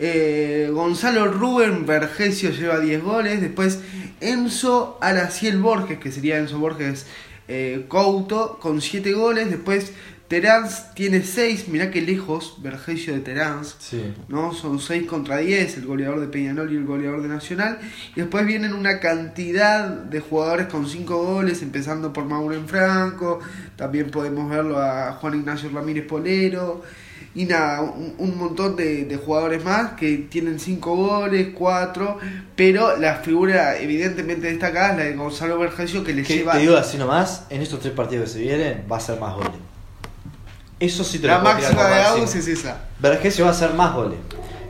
[0.01, 3.79] Eh, Gonzalo Rubén Vergesio lleva 10 goles, después
[4.21, 7.07] Enzo Araciel Borges, que sería Enzo Borges
[7.47, 9.93] eh, Couto, con 7 goles, después
[10.33, 13.76] Terans tiene 6, mirá qué lejos, Vergesio de Terans.
[14.28, 14.55] ¿no?
[14.55, 17.78] Son 6 contra 10, el goleador de Peñanol y el goleador de Nacional.
[18.16, 23.41] Y después vienen una cantidad de jugadores con 5 goles, empezando por Mauro Franco.
[23.76, 26.80] También podemos verlo a Juan Ignacio Ramírez Polero.
[27.35, 32.18] Y nada, un, montón de, jugadores más que tienen 5 goles, 4.
[32.57, 36.55] Pero la figura evidentemente destacada es la de Gonzalo Vergesio que le lleva.
[36.55, 39.35] Te digo así nomás, en estos tres partidos que se vienen va a ser más
[39.35, 39.72] goles.
[40.83, 42.76] Eso sí te La máxima de Agus es esa.
[42.99, 44.18] Vergesio va a hacer más goles.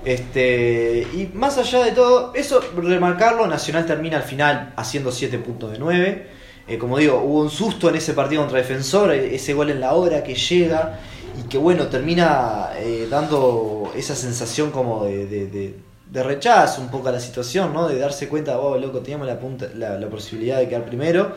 [0.04, 5.72] Este, y más allá de todo, eso remarcarlo, Nacional termina al final haciendo 7 puntos
[5.72, 6.26] de 9.
[6.68, 9.80] Eh, como digo, hubo un susto en ese partido contra Defensor, e-, ese gol en
[9.80, 10.98] la hora que llega
[11.40, 15.74] y que bueno, termina eh, dando esa sensación como de,
[16.12, 17.88] rechazo un poco a la situación, ¿no?
[17.88, 21.32] De darse cuenta, oh, loco, teníamos la, punta, la posibilidad de quedar primero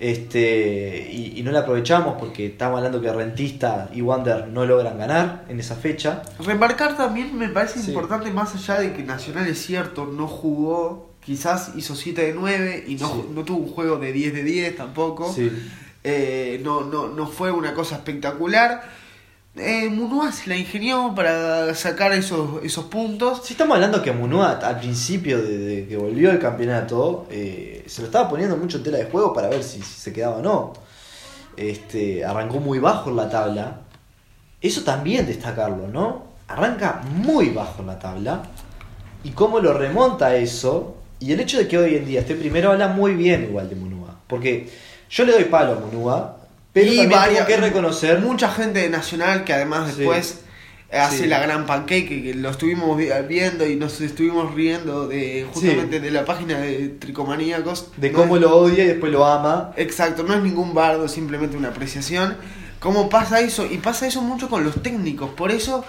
[0.00, 5.44] este, y, no la aprovechamos porque estamos hablando que Rentista y Wander no logran ganar
[5.50, 6.22] en esa fecha.
[6.38, 11.72] Remarcar también me parece importante, más allá de que Nacional es cierto, no jugó, quizás
[11.76, 15.34] hizo 7 de 9 y no, no tuvo un juego de 10 de 10 tampoco.
[16.02, 18.99] Eh, no, no, no fue una cosa espectacular
[19.56, 23.44] eh, Munua se la ingenió para sacar esos, esos puntos.
[23.44, 28.06] Si estamos hablando que Munua al principio de, que volvió el campeonato eh, se lo
[28.06, 30.72] estaba poniendo mucho en tela de juego para ver si, se quedaba o no.
[31.56, 33.80] Este, arrancó muy bajo en la tabla.
[34.60, 36.26] Eso también destacarlo, ¿no?
[36.46, 38.42] Arranca muy bajo en la tabla.
[39.24, 40.96] Y cómo lo remonta eso.
[41.18, 43.74] Y el hecho de que hoy en día esté primero habla muy bien igual de
[43.74, 44.20] Munua.
[44.28, 44.70] Porque
[45.10, 46.39] yo le doy palo a Munua
[46.72, 48.20] pero y también que reconocer.
[48.20, 50.40] Mucha gente de Nacional que además después
[50.92, 52.98] hace la gran pancake, que lo estuvimos
[53.28, 57.92] viendo y nos estuvimos riendo de justamente de la página de Tricomaníacos.
[57.96, 59.72] De cómo lo odia y después lo ama.
[59.76, 62.36] Exacto, no es ningún bardo, simplemente una apreciación.
[62.80, 63.66] ¿Cómo pasa eso?
[63.66, 65.30] Y pasa eso mucho con los técnicos.
[65.30, 65.84] Por eso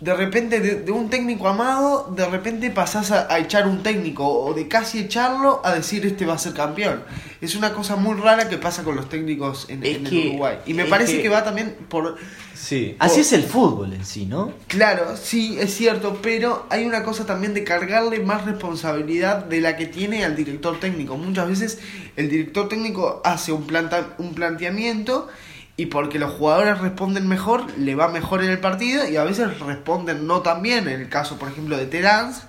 [0.00, 4.66] de repente de, un técnico amado, de repente pasás a, echar un técnico o de
[4.66, 7.04] casi echarlo a decir este va a ser campeón.
[7.40, 10.58] Es una cosa muy rara que pasa con los técnicos en, el Uruguay.
[10.66, 12.16] Y me parece que, va también por...
[12.54, 14.52] Sí, así es el fútbol en sí, ¿no?
[14.68, 19.76] Claro, sí, es cierto, pero hay una cosa también de cargarle más responsabilidad de la
[19.76, 21.16] que tiene al director técnico.
[21.16, 21.78] Muchas veces
[22.16, 25.28] el director técnico hace un, planta, un planteamiento
[25.76, 29.58] y porque los jugadores responden mejor, le va mejor en el partido y a veces
[29.60, 30.88] responden no tan bien.
[30.88, 32.44] En el caso, por ejemplo, de Terans,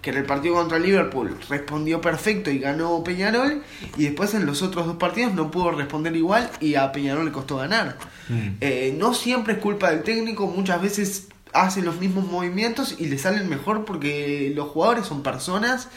[0.00, 3.62] que en el partido contra Liverpool respondió perfecto y ganó Peñarol,
[3.96, 7.32] y después en los otros dos partidos no pudo responder igual y a Peñarol le
[7.32, 7.96] costó ganar.
[8.28, 8.48] Mm.
[8.60, 13.18] Eh, no siempre es culpa del técnico, muchas veces hacen los mismos movimientos y le
[13.18, 15.88] salen mejor porque los jugadores son personas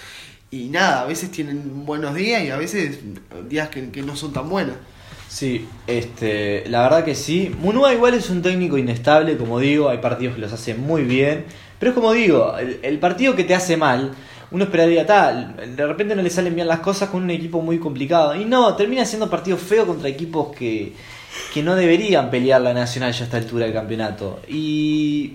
[0.51, 2.99] y nada, a veces tienen buenos días y a veces
[3.49, 4.75] días que, que no son tan buenos.
[5.35, 7.53] Sí, este, la verdad que sí.
[7.59, 11.43] Munua igual es un técnico inestable, como digo, hay partidos que los hace muy bien,
[11.77, 14.13] pero es como digo, el, partido que te hace mal,
[14.51, 17.79] uno esperaría tal, de repente no le salen bien las cosas con un equipo muy
[17.79, 18.33] complicado.
[18.33, 20.93] Y no, termina siendo partido feo contra equipos que,
[21.53, 24.39] que no deberían pelear la nacional ya a esta altura del campeonato.
[24.47, 25.33] Y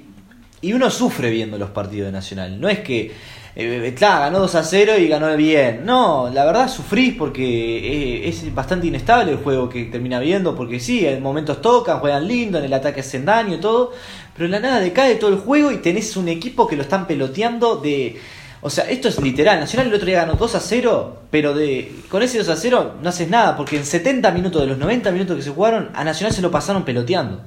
[0.62, 2.58] Y uno sufre viendo los partidos de Nacional.
[2.58, 3.12] No es que,
[3.56, 5.84] eh, claro, ganó 2 a 0 y ganó bien.
[5.84, 10.54] No, la verdad sufrís porque eh, es bastante inestable el juego que termina viendo.
[10.54, 13.92] Porque sí, en momentos tocan, juegan lindo, en el ataque hacen daño y todo.
[14.34, 17.06] Pero en la nada decae todo el juego y tenés un equipo que lo están
[17.06, 18.20] peloteando de
[18.62, 19.58] o sea, esto es literal.
[19.58, 22.94] Nacional el otro día ganó 2 a 0, pero de con ese 2 a 0
[23.02, 26.04] no haces nada, porque en 70 minutos de los 90 minutos que se jugaron, a
[26.04, 27.40] Nacional se lo pasaron peloteando.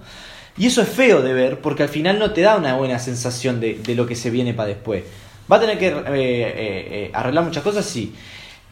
[0.58, 3.60] Y eso es feo de ver, porque al final no te da una buena sensación
[3.60, 5.04] de, lo que se viene para después.
[5.52, 8.14] Va a tener que eh, eh, arreglar muchas cosas, sí.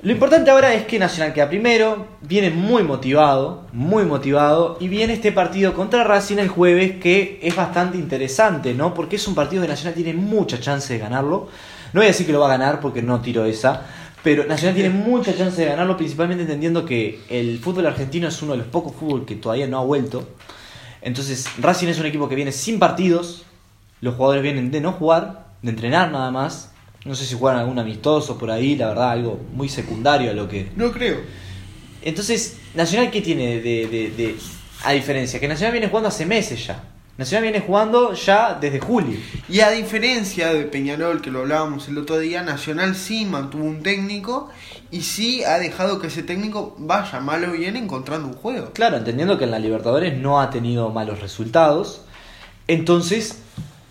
[0.03, 5.13] Lo importante ahora es que Nacional queda primero, viene muy motivado, muy motivado, y viene
[5.13, 8.95] este partido contra Racing el jueves que es bastante interesante, ¿no?
[8.95, 11.49] Porque es un partido que Nacional tiene mucha chance de ganarlo.
[11.93, 13.85] No voy a decir que lo va a ganar porque no tiro esa.
[14.23, 18.53] Pero Nacional tiene mucha chance de ganarlo, principalmente entendiendo que el fútbol argentino es uno
[18.53, 20.29] de los pocos fútbol que todavía no ha vuelto.
[21.03, 23.43] Entonces, Racing es un equipo que viene sin partidos.
[23.99, 26.71] Los jugadores vienen de no jugar, de entrenar nada más.
[27.05, 30.47] No sé si juegan algún amistoso por ahí, la verdad, algo muy secundario a lo
[30.47, 30.69] que.
[30.75, 31.17] No creo.
[32.03, 34.35] Entonces, Nacional, ¿qué tiene de, de, de.
[34.83, 36.83] A diferencia, que Nacional viene jugando hace meses ya.
[37.17, 39.19] Nacional viene jugando ya desde julio.
[39.49, 43.83] Y a diferencia de Peñarol, que lo hablábamos el otro día, Nacional sí mantuvo un
[43.83, 44.49] técnico
[44.89, 48.71] y sí ha dejado que ese técnico vaya mal o bien encontrando un juego.
[48.73, 52.01] Claro, entendiendo que en la Libertadores no ha tenido malos resultados.
[52.67, 53.43] Entonces,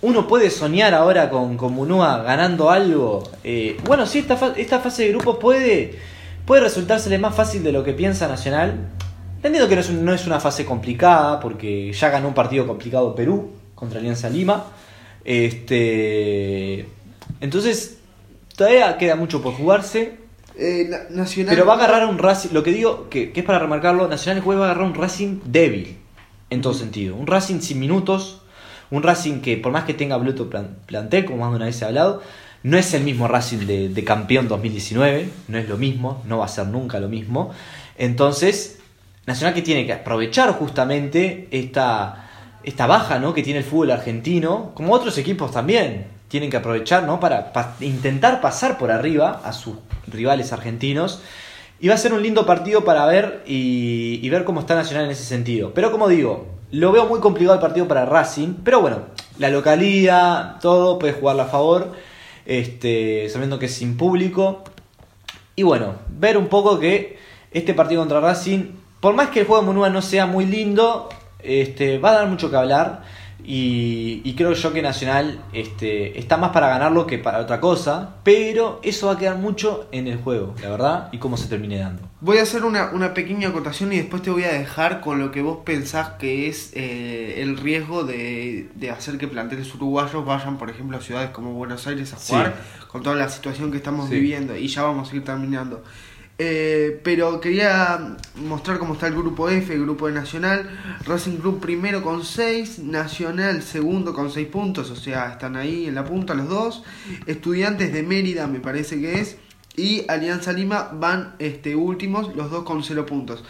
[0.03, 3.23] uno puede soñar ahora con, con Munúa ganando algo.
[3.45, 5.99] Eh, bueno, sí, esta, esta fase de grupo puede,
[6.47, 8.89] puede resultársele más fácil de lo que piensa Nacional
[9.43, 13.99] Entendiendo que no es, una fase complicada, porque ya ganó un partido complicado Perú contra
[13.99, 14.67] Alianza Lima.
[15.25, 16.87] Este,
[17.41, 17.97] entonces,
[18.55, 20.19] todavía queda mucho por jugarse.
[20.59, 21.55] Eh, Nacional...
[21.55, 24.61] Pero va a agarrar un Racing, lo que digo, que, es para remarcarlo, Nacional juega
[24.61, 25.97] va a agarrar un Racing débil,
[26.51, 27.17] en todo sentido.
[27.17, 28.40] Un Racing sin minutos,
[28.91, 30.51] un Racing que por más que tenga Bluto
[30.87, 32.23] plantel, como más de una vez he hablado,
[32.63, 36.45] no es el mismo Racing de, de campeón 2019, no es lo mismo, no va
[36.45, 37.53] a ser nunca lo mismo.
[37.97, 38.81] Entonces,
[39.27, 42.31] Nacional que tiene que aprovechar justamente esta,
[42.65, 43.33] esta baja ¿no?
[43.35, 47.21] que tiene el fútbol argentino, como otros equipos también tienen que aprovechar ¿no?
[47.21, 49.77] para, intentar pasar por arriba a sus
[50.07, 51.23] rivales argentinos.
[51.79, 55.13] Y va a ser un lindo partido para ver y, ver cómo está Nacional en
[55.13, 55.73] ese sentido.
[55.75, 58.55] Pero como digo, lo veo muy complicado el partido para Racing.
[58.65, 58.99] Pero bueno,
[59.39, 61.93] la localidad, todo, puede jugarla a favor.
[62.47, 64.65] Este, sabiendo que es sin público.
[65.57, 67.19] Y bueno, ver un poco que
[67.53, 71.09] este partido contra Racing por más que el juego de Monúa no sea muy lindo,
[71.43, 73.03] este, va a dar mucho que hablar.
[73.43, 78.17] Y, creo yo que Nacional este, está más para ganarlo que para otra cosa.
[78.23, 81.79] Pero eso va a quedar mucho en el juego, la verdad, y cómo se termine
[81.79, 82.10] dando.
[82.23, 85.41] Voy a hacer una, pequeña acotación y después te voy a dejar con lo que
[85.41, 90.99] vos pensás que es eh, el riesgo de, hacer que planteles uruguayos vayan, por ejemplo,
[90.99, 92.55] a ciudades como Buenos Aires a jugar
[92.89, 94.55] con toda la situación que estamos viviendo.
[94.55, 95.83] Y ya vamos a ir terminando.
[96.43, 100.69] Eh, pero quería mostrar cómo está el grupo F, el grupo de Nacional.
[101.07, 105.95] Racing Club primero con 6, Nacional segundo con 6 puntos, o sea, están ahí en
[105.95, 106.83] la punta los dos.
[107.25, 109.39] Estudiantes de Mérida, me parece que es.
[109.81, 113.43] Y Alianza Lima van este, últimos, los dos con 0 puntos.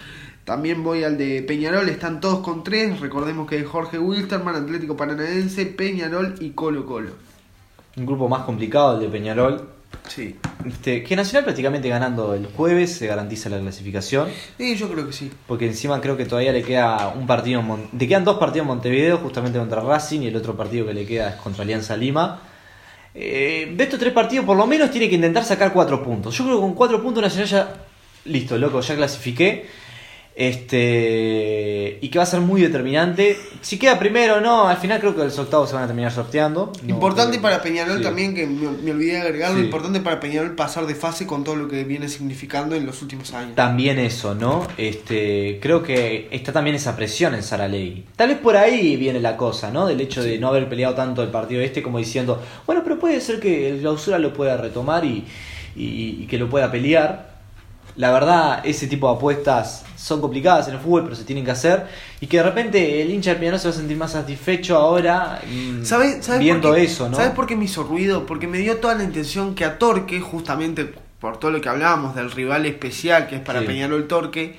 [0.44, 3.00] También voy al de Peñarol, están todos con 3.
[3.00, 7.10] Recordemos que Jorge Wilstermann, Atlético Paranaense, Peñarol y Colo Colo.
[7.96, 9.68] Un grupo más complicado el de Peñarol,
[10.08, 10.36] Sí.
[10.64, 14.28] Este, que Nacional prácticamente ganando el jueves se garantiza la clasificación.
[14.56, 15.30] Sí, yo creo que sí.
[15.46, 17.62] Porque encima creo que todavía le queda un partido.
[17.96, 21.06] Le quedan dos partidos en Montevideo, justamente contra Racing, y el otro partido que le
[21.06, 22.40] queda es contra Alianza Lima.
[23.14, 26.36] Eh, de estos tres partidos, por lo menos tiene que intentar sacar cuatro puntos.
[26.36, 27.74] Yo creo que con cuatro puntos Nacional ya.
[28.26, 29.66] Listo, loco, ya clasifiqué.
[30.40, 33.36] Este, y que va a ser muy determinante.
[33.60, 36.10] Si queda primero o no, al final creo que los octavos se van a terminar
[36.12, 36.72] sorteando.
[36.88, 41.26] importante para Peñarol también, que me, olvidé de agregarlo, importante para Peñarol pasar de fase
[41.26, 43.54] con todo lo que viene significando en los últimos años.
[43.54, 44.66] También eso, ¿no?
[44.78, 48.06] Este, creo que está también esa presión en Saralegui.
[48.16, 49.86] Tal vez por ahí viene la cosa, ¿no?
[49.86, 53.20] Del hecho de no haber peleado tanto el partido este como diciendo, bueno, pero puede
[53.20, 55.22] ser que el clausura lo pueda retomar y,
[55.76, 57.29] y que lo pueda pelear.
[57.96, 61.50] La verdad, ese tipo de apuestas son complicadas en el fútbol, pero se tienen que
[61.50, 61.86] hacer.
[62.20, 65.40] Y que de repente el hincha del piano se va a sentir más satisfecho ahora
[65.46, 67.16] mm, viendo eso, ¿no?
[67.16, 68.26] ¿Sabes por qué me hizo ruido?
[68.26, 72.14] Porque me dio toda la intención que a Torque, justamente por todo lo que hablábamos
[72.14, 74.56] del rival especial que es para Peñarol Torque,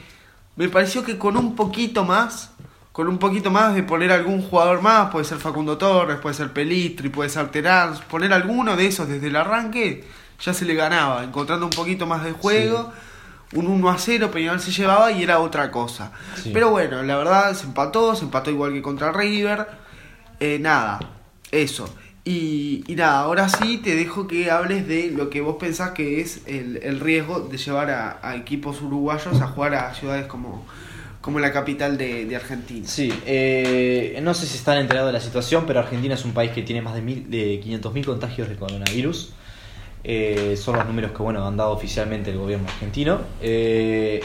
[0.55, 2.51] me pareció que con un poquito más,
[2.91, 6.53] con un poquito más de poner algún jugador más, puede ser Facundo Torres, puede ser
[6.53, 10.03] Pelistri, puede ser Terán, poner alguno de esos desde el arranque,
[10.39, 12.91] ya se le ganaba, encontrando un poquito más de juego
[13.53, 16.11] un 1 a 0, Peñarol se llevaba y era otra cosa.
[16.53, 19.67] Pero bueno, la verdad se empató, se empató igual que contra River.
[20.39, 20.99] Eh, nada,
[21.51, 21.93] eso.
[22.23, 26.21] Y, y nada, ahora sí te dejo que hables de lo que vos pensás que
[26.21, 30.63] es el, el riesgo de llevar a, a equipos uruguayos a jugar a ciudades como,
[31.19, 32.87] como la capital de, de Argentina.
[32.87, 36.51] Sí, eh, no sé si están enterados de la situación, pero Argentina es un país
[36.51, 39.33] que tiene más de, mil, de 500.000 contagios de coronavirus.
[40.03, 43.19] Eh, son los números que bueno han dado oficialmente el gobierno argentino.
[43.41, 44.21] Eh,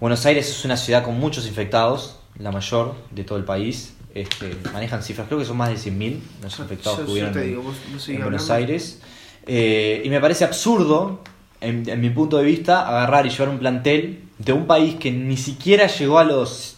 [0.00, 3.94] Buenos Aires es una ciudad con muchos infectados, la mayor de todo el país.
[4.14, 7.46] Este, manejan cifras, creo que son más de 100.000 los infectados Yo- que hubieron en-
[7.48, 8.66] digo, vos- vos seguí en Buenos hablando.
[8.72, 9.00] Aires.
[9.46, 11.20] Eh, y me parece absurdo,
[11.60, 15.12] en, en mi punto de vista, agarrar y llevar un plantel de un país que
[15.12, 16.76] ni siquiera llegó a los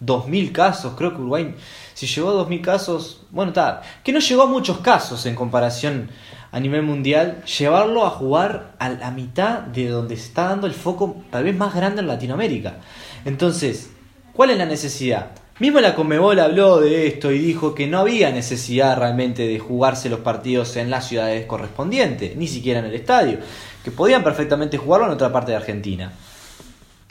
[0.00, 0.94] 2.000 casos.
[0.96, 1.54] Creo que Uruguay,
[1.94, 3.82] si llegó a 2.000 casos, bueno, está.
[4.04, 6.10] Que no llegó a muchos casos en comparación
[6.56, 7.42] a nivel mundial.
[7.58, 11.54] Llevarlo a jugar a la mitad de donde se está dando el foco, tal vez
[11.54, 12.78] más grande en Latinoamérica.
[13.26, 13.90] Entonces,
[14.32, 15.32] ¿cuál es la necesidad?
[15.58, 20.08] Mismo la Conmebol habló de esto y dijo que no había necesidad realmente de jugarse
[20.08, 23.38] los partidos en las ciudades correspondientes, ni siquiera en el estadio,
[23.84, 26.12] que podían perfectamente jugarlo en otra parte de Argentina.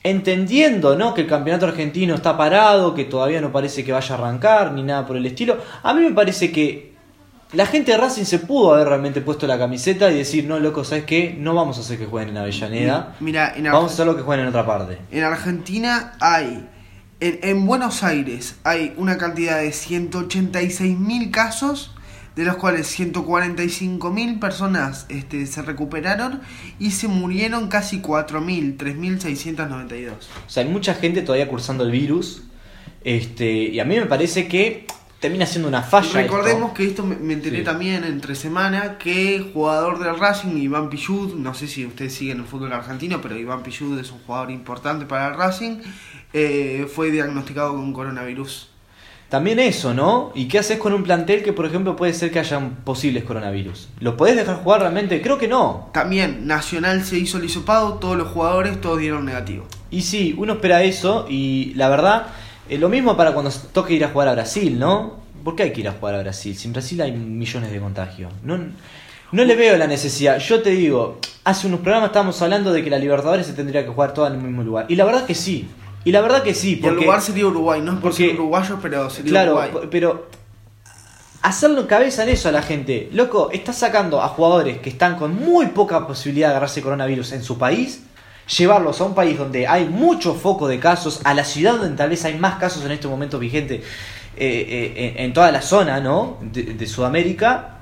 [0.02, 1.14] Entendiendo ¿no?
[1.14, 4.82] que el campeonato argentino está parado, que todavía no parece que vaya a arrancar, ni
[4.82, 6.95] nada por el estilo, a mí me parece que
[7.54, 10.84] la gente de Racing se pudo haber realmente puesto la camiseta y decir, no, loco,
[10.84, 11.36] ¿sabes qué?
[11.38, 14.46] No vamos a hacer que jueguen en Avellaneda, Mira, en, vamos a hacerlo que jueguen
[14.46, 14.98] en otra parte.
[15.12, 16.68] en Argentina hay,
[17.20, 21.92] en, en Buenos Aires hay una cantidad de 186.000 casos,
[22.36, 26.42] de los cuales 145.000 personas este, se recuperaron
[26.80, 30.12] y se murieron casi 4.000, 3.692.
[30.12, 32.44] O sea, hay mucha gente todavía cursando el virus.
[33.06, 34.88] Este, y a mí me parece que
[35.26, 36.22] termina siendo una falla.
[36.22, 36.74] Recordemos esto.
[36.76, 37.64] que esto me, me enteré Sí.
[37.64, 42.46] también entre semana que jugador del Racing, Iván Pillud, no sé si ustedes siguen el
[42.46, 45.78] fútbol argentino, pero Iván Pillud es un jugador importante para el Racing,
[46.34, 48.70] eh, fue diagnosticado con coronavirus.
[49.30, 50.32] También eso, ¿no?
[50.36, 53.90] ¿Y qué haces con un plantel que, por ejemplo, puede ser que hayan posibles coronavirus?
[54.00, 55.20] ¿Lo podés dejar jugar realmente?
[55.22, 55.90] Creo que no.
[55.94, 59.66] También Nacional se hizo el hisopado, todos los jugadores, todos dieron negativo.
[59.90, 62.28] Y sí, uno espera eso y la verdad,
[62.70, 65.24] eh, lo mismo para cuando toque ir a jugar a Brasil, ¿no?
[65.44, 66.56] ¿Por qué hay que ir a jugar a Brasil?
[66.56, 68.32] Si en Brasil hay millones de contagios.
[68.44, 68.58] No,
[69.32, 70.40] no le veo la necesidad.
[70.40, 73.90] Yo te digo, hace unos programas estábamos hablando de que la Libertadores se tendría que
[73.92, 74.86] jugar toda en el mismo lugar.
[74.90, 75.68] Y la verdad que sí.
[76.04, 76.72] Y la verdad que sí.
[76.72, 79.52] Y el Porque, lugar sería Uruguay, no es por porque- ser uruguayo, pero sería Claro,
[79.56, 79.72] Uruguay.
[79.82, 80.30] p- pero
[81.42, 83.10] hacerlo cabeza en eso a la gente.
[83.12, 87.44] Loco, estás sacando a jugadores que están con muy poca posibilidad de agarrarse coronavirus en
[87.44, 88.02] su país,
[88.48, 92.10] llevarlos a un país donde hay mucho foco de casos, a la ciudad donde tal
[92.10, 93.82] vez hay más casos en este momento vigente
[94.38, 96.38] eh, eh, en, toda la zona, ¿no?
[96.42, 97.78] De, Sudamérica.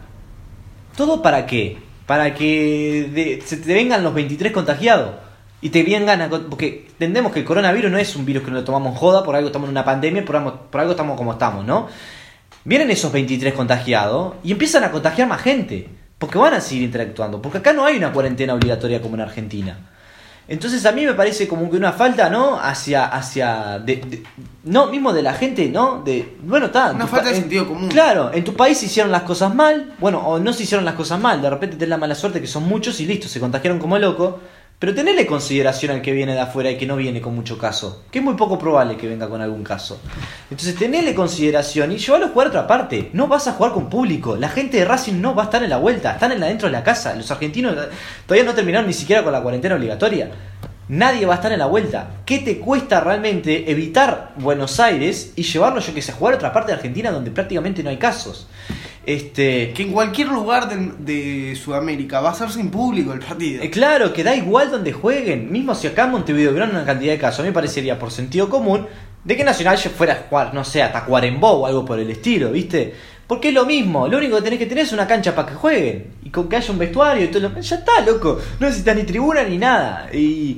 [0.95, 1.77] ¿Todo para qué?
[2.05, 5.15] Para que se te vengan los 23 contagiados.
[5.61, 6.29] Y te vengan a...
[6.29, 9.35] Porque entendemos que el coronavirus no es un virus que nos lo tomamos joda, por
[9.35, 11.87] algo estamos en una pandemia, por algo, por algo estamos como estamos, ¿no?
[12.65, 15.89] Vienen esos 23 contagiados y empiezan a contagiar más gente.
[16.19, 17.41] Porque van a seguir interactuando.
[17.41, 19.92] Porque acá no hay una cuarentena obligatoria como en Argentina.
[20.47, 22.59] Entonces a mí me parece como que una falta, ¿no?
[22.59, 24.23] Hacia, hacia, de, de-
[24.65, 26.01] no, mismo de la gente, ¿no?
[26.03, 26.91] De, bueno, está.
[26.91, 27.89] Una falta de en- sentido común.
[27.89, 30.95] Claro, en tu país se hicieron las cosas mal, bueno, o no se hicieron las
[30.95, 33.79] cosas mal, de repente tenés la mala suerte que son muchos y listo, se contagiaron
[33.79, 34.39] como loco,
[34.83, 38.03] pero tenele consideración al que viene de afuera y que no viene con mucho caso,
[38.11, 39.97] que es muy poco probable que venga con algún caso.
[40.51, 43.89] Entonces tenele consideración y llévalo a jugar a otra parte, no vas a jugar con
[43.89, 46.47] público, la gente de Racing no va a estar en la vuelta, están en la
[46.47, 47.89] de la casa, los argentinos eh,
[48.25, 50.31] todavía no terminaron ni siquiera con la cuarentena obligatoria.
[50.89, 52.17] Nadie va a estar en la vuelta.
[52.25, 56.35] ¿Qué te cuesta realmente evitar Buenos Aires y llevarlo, yo que sé, a jugar a
[56.35, 58.47] otra parte de Argentina donde prácticamente no hay casos?
[59.05, 63.61] Este, Que en cualquier lugar de, de Sudamérica va a ser sin público el partido.
[63.61, 65.51] eh, claro, que da igual donde jueguen.
[65.51, 68.11] Mismo si acá en Montevideo hubieran una cantidad de casos, a mí me parecería por
[68.11, 68.87] sentido común
[69.23, 72.09] de que Nacional ya fuera a jugar, no sé, a Tacuarembó o algo por el
[72.09, 72.93] estilo, ¿viste?
[73.27, 75.55] Porque es lo mismo, lo único que tenés que tener es una cancha para que
[75.55, 76.07] jueguen.
[76.23, 77.59] Y con que haya un vestuario y todo lo...
[77.59, 78.39] Ya está, loco.
[78.59, 80.09] No necesitas ni tribuna ni nada.
[80.13, 80.57] Y,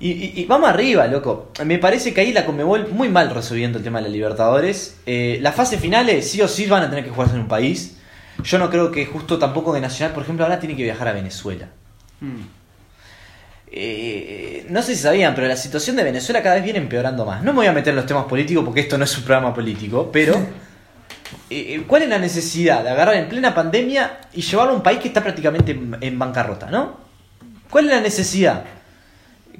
[0.00, 1.50] y, y- y vamos arriba, loco.
[1.64, 4.98] Me parece que ahí la Conmebol muy mal resolviendo el tema de la Libertadores.
[5.06, 7.96] Eh, las fases finales sí o sí van a tener que jugarse en un país.
[8.44, 11.12] Yo no creo que justo tampoco de Nacional, por ejemplo, ahora tiene que viajar a
[11.12, 11.68] Venezuela.
[12.20, 12.42] Mm.
[13.68, 17.42] Eh, no sé si sabían, pero la situación de Venezuela cada vez viene empeorando más.
[17.42, 19.52] No me voy a meter en los temas políticos porque esto no es un programa
[19.54, 20.34] político, pero
[21.50, 25.00] eh, ¿cuál es la necesidad de agarrar en plena pandemia y llevarlo a un país
[25.00, 26.98] que está prácticamente en, en bancarrota, ¿no?
[27.70, 28.62] ¿Cuál es la necesidad?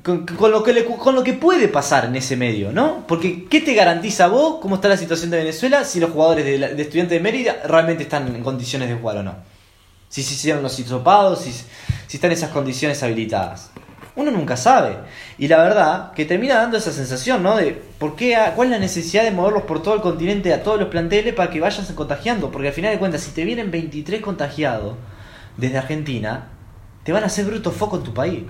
[0.03, 3.05] Con, con lo que con lo que puede pasar en ese medio, ¿no?
[3.09, 6.59] Porque ¿qué te garantiza vos cómo está la situación de Venezuela si los jugadores de,
[6.59, 9.35] la- estudiantes de Mérida realmente están en condiciones de jugar o no?
[10.09, 13.71] Si se hicieron los hisopados, si, si están esas condiciones habilitadas.
[14.15, 14.97] Uno nunca sabe.
[15.39, 17.57] Y la verdad que termina dando esa sensación, ¿no?
[17.57, 20.79] De por qué, cuál es la necesidad de moverlos por todo el continente a todos
[20.81, 22.51] los planteles para que vayan contagiando.
[22.51, 24.95] Porque al final de cuentas, si te vienen 23 contagiados
[25.57, 26.49] desde Argentina,
[27.03, 28.45] te van a hacer bruto foco en tu país.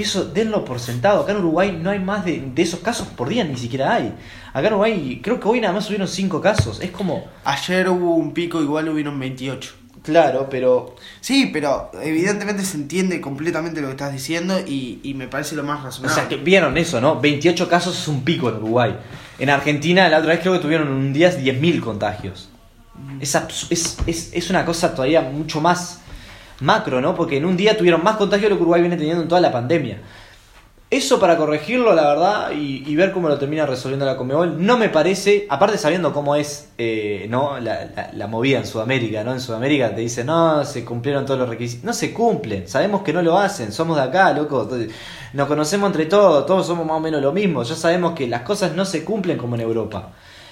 [0.00, 1.22] Eso denlo por sentado.
[1.22, 4.14] Acá en Uruguay no hay más de, de, esos casos por día, ni siquiera hay.
[4.52, 6.80] Acá en Uruguay creo que hoy nada más subieron 5 casos.
[6.80, 7.24] Es como...
[7.44, 9.74] Ayer hubo un pico, igual hubieron 28.
[10.02, 10.96] Claro, pero...
[11.20, 15.62] Sí, pero evidentemente se entiende completamente lo que estás diciendo y, y me parece lo
[15.62, 16.12] más razonable.
[16.12, 17.20] O sea, que vieron eso, ¿no?
[17.20, 18.96] 28 casos es un pico en Uruguay.
[19.38, 22.48] En Argentina la otra vez creo que tuvieron un día 10.000 contagios.
[23.20, 23.34] Es,
[23.70, 26.00] es, es, es una cosa todavía mucho más
[26.60, 27.14] macro, ¿no?
[27.14, 29.40] Porque en un día tuvieron más contagios de lo que Uruguay viene teniendo en toda
[29.40, 30.00] la pandemia.
[30.90, 34.88] Eso para corregirlo, la verdad, y, ver cómo lo termina resolviendo la Comebol, no me
[34.88, 37.60] parece, aparte sabiendo cómo es eh, ¿no?
[37.60, 39.32] La, la, la, movida en Sudamérica, ¿no?
[39.32, 41.84] En Sudamérica te dicen, no, se cumplieron todos los requisitos.
[41.84, 44.68] No se cumplen, sabemos que no lo hacen, somos de acá, loco.
[45.32, 47.62] Nos conocemos entre todos, todos somos más o menos lo mismo.
[47.62, 50.10] Ya sabemos que las cosas no se cumplen como en Europa.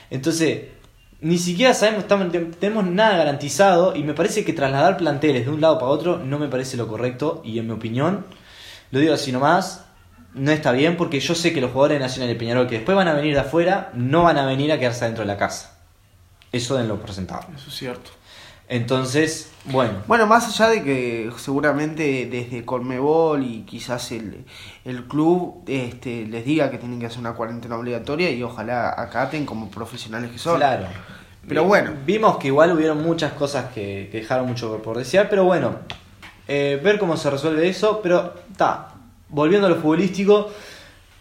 [0.09, 0.61] Entonces,
[1.21, 5.61] ni siquiera sabemos, estamos, tenemos nada garantizado y me parece que trasladar planteles de un
[5.61, 8.25] lado para otro no me parece lo correcto y en mi opinión,
[8.91, 9.85] lo digo así nomás,
[10.35, 12.97] no está bien porque yo sé que los jugadores de Nacional y Peñarol que después
[12.97, 15.79] van a venir de afuera no van a venir a quedarse dentro de la casa.
[16.53, 17.43] Eso den lo presentado.
[17.55, 18.11] Eso es cierto.
[18.69, 20.03] Entonces, bueno.
[20.07, 24.45] Bueno, más allá de que seguramente desde Colmebol y quizás el,
[24.85, 29.47] el club este, les diga que tienen que hacer una cuarentena obligatoria y ojalá acaten
[29.47, 30.57] como profesionales que son.
[30.57, 30.87] Claro.
[31.49, 31.93] Pero bueno.
[32.05, 35.77] Vimos que igual hubieron muchas cosas que, que dejaron mucho por desear, pero bueno,
[36.47, 38.89] eh, ver cómo se resuelve eso, pero está,
[39.31, 40.51] volviendo a lo futbolístico,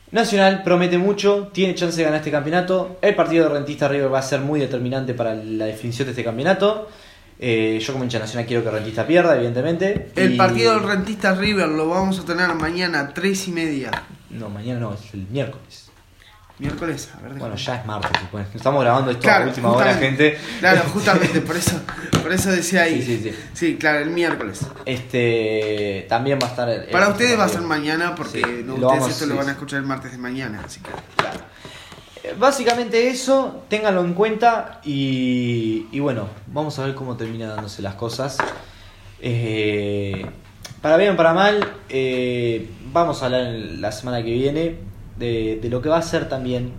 [0.10, 2.98] Nacional promete mucho, tiene chance de ganar este campeonato.
[3.02, 6.24] El partido de Rentista River va a ser muy determinante para la definición de este
[6.24, 6.88] campeonato.
[7.40, 10.10] Eh, yo como hincha nacional quiero que Rentista pierda, evidentemente.
[10.16, 13.92] El Y- partido del Rentista River lo vamos a tener mañana a 3 y media.
[14.32, 15.86] No, mañana no, es el miércoles.
[16.60, 17.24] Miércoles, a ver.
[17.34, 17.40] déjame.
[17.42, 18.46] Bueno, ya es martes, supongo.
[18.56, 20.40] Estamos grabando esto a Claro, última hora, gente.
[20.60, 21.80] Claro, justamente, por eso,
[22.24, 23.00] por eso decía ahí.
[23.04, 23.36] Sí, sí, sí.
[23.54, 24.62] Sí, claro, el miércoles.
[24.86, 26.68] Este también va a estar.
[26.70, 29.30] el- Para el ustedes va a ser mañana porque Sí, no, ustedes vamos- esto sí,
[29.30, 30.90] lo van a escuchar el martes de mañana, así que.
[31.16, 31.40] Claro.
[32.40, 37.96] Básicamente eso, ténganlo en cuenta y, y bueno, vamos a ver cómo terminan dándose las
[37.96, 38.38] cosas.
[39.22, 40.26] Eh,
[40.82, 44.76] para bien o para mal, eh, vamos a hablar en la semana que viene
[45.18, 46.72] de, de lo que va a ser también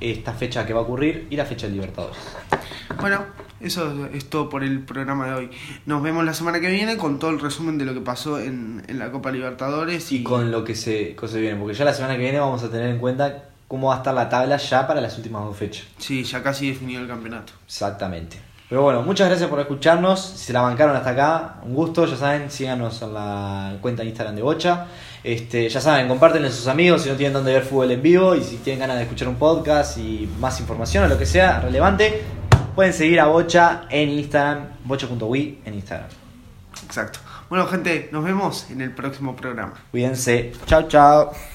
[0.00, 2.18] esta fecha que va a ocurrir y la fecha del Libertadores.
[3.00, 3.24] Bueno,
[3.60, 5.50] eso es todo por el programa de hoy.
[5.86, 8.82] Nos vemos la semana que viene con todo el resumen de lo que pasó en,
[8.88, 11.84] en la Copa Libertadores y, Y con lo que se, que se viene, porque ya
[11.84, 13.44] la semana que viene vamos a tener en cuenta
[13.74, 15.84] cómo va a estar la tabla ya para las últimas dos fechas.
[15.98, 17.54] Sí, ya casi definido el campeonato.
[17.66, 18.38] Exactamente.
[18.68, 20.20] Pero bueno, muchas gracias por escucharnos.
[20.20, 22.06] Si se la bancaron hasta acá, un gusto.
[22.06, 24.86] Ya saben, síganos en la cuenta de Instagram de Bocha.
[25.24, 28.36] Este, ya saben, compártenle a sus amigos si no tienen dónde ver fútbol en vivo
[28.36, 31.58] y si tienen ganas de escuchar un podcast y más información o lo que sea
[31.58, 32.22] relevante,
[32.76, 36.08] pueden seguir a Bocha en Instagram, bocha.wi en Instagram.
[36.86, 37.18] Exacto.
[37.48, 39.74] Bueno, gente, nos vemos en el próximo programa.
[39.90, 40.52] Cuídense.
[40.64, 41.53] Chao, chao.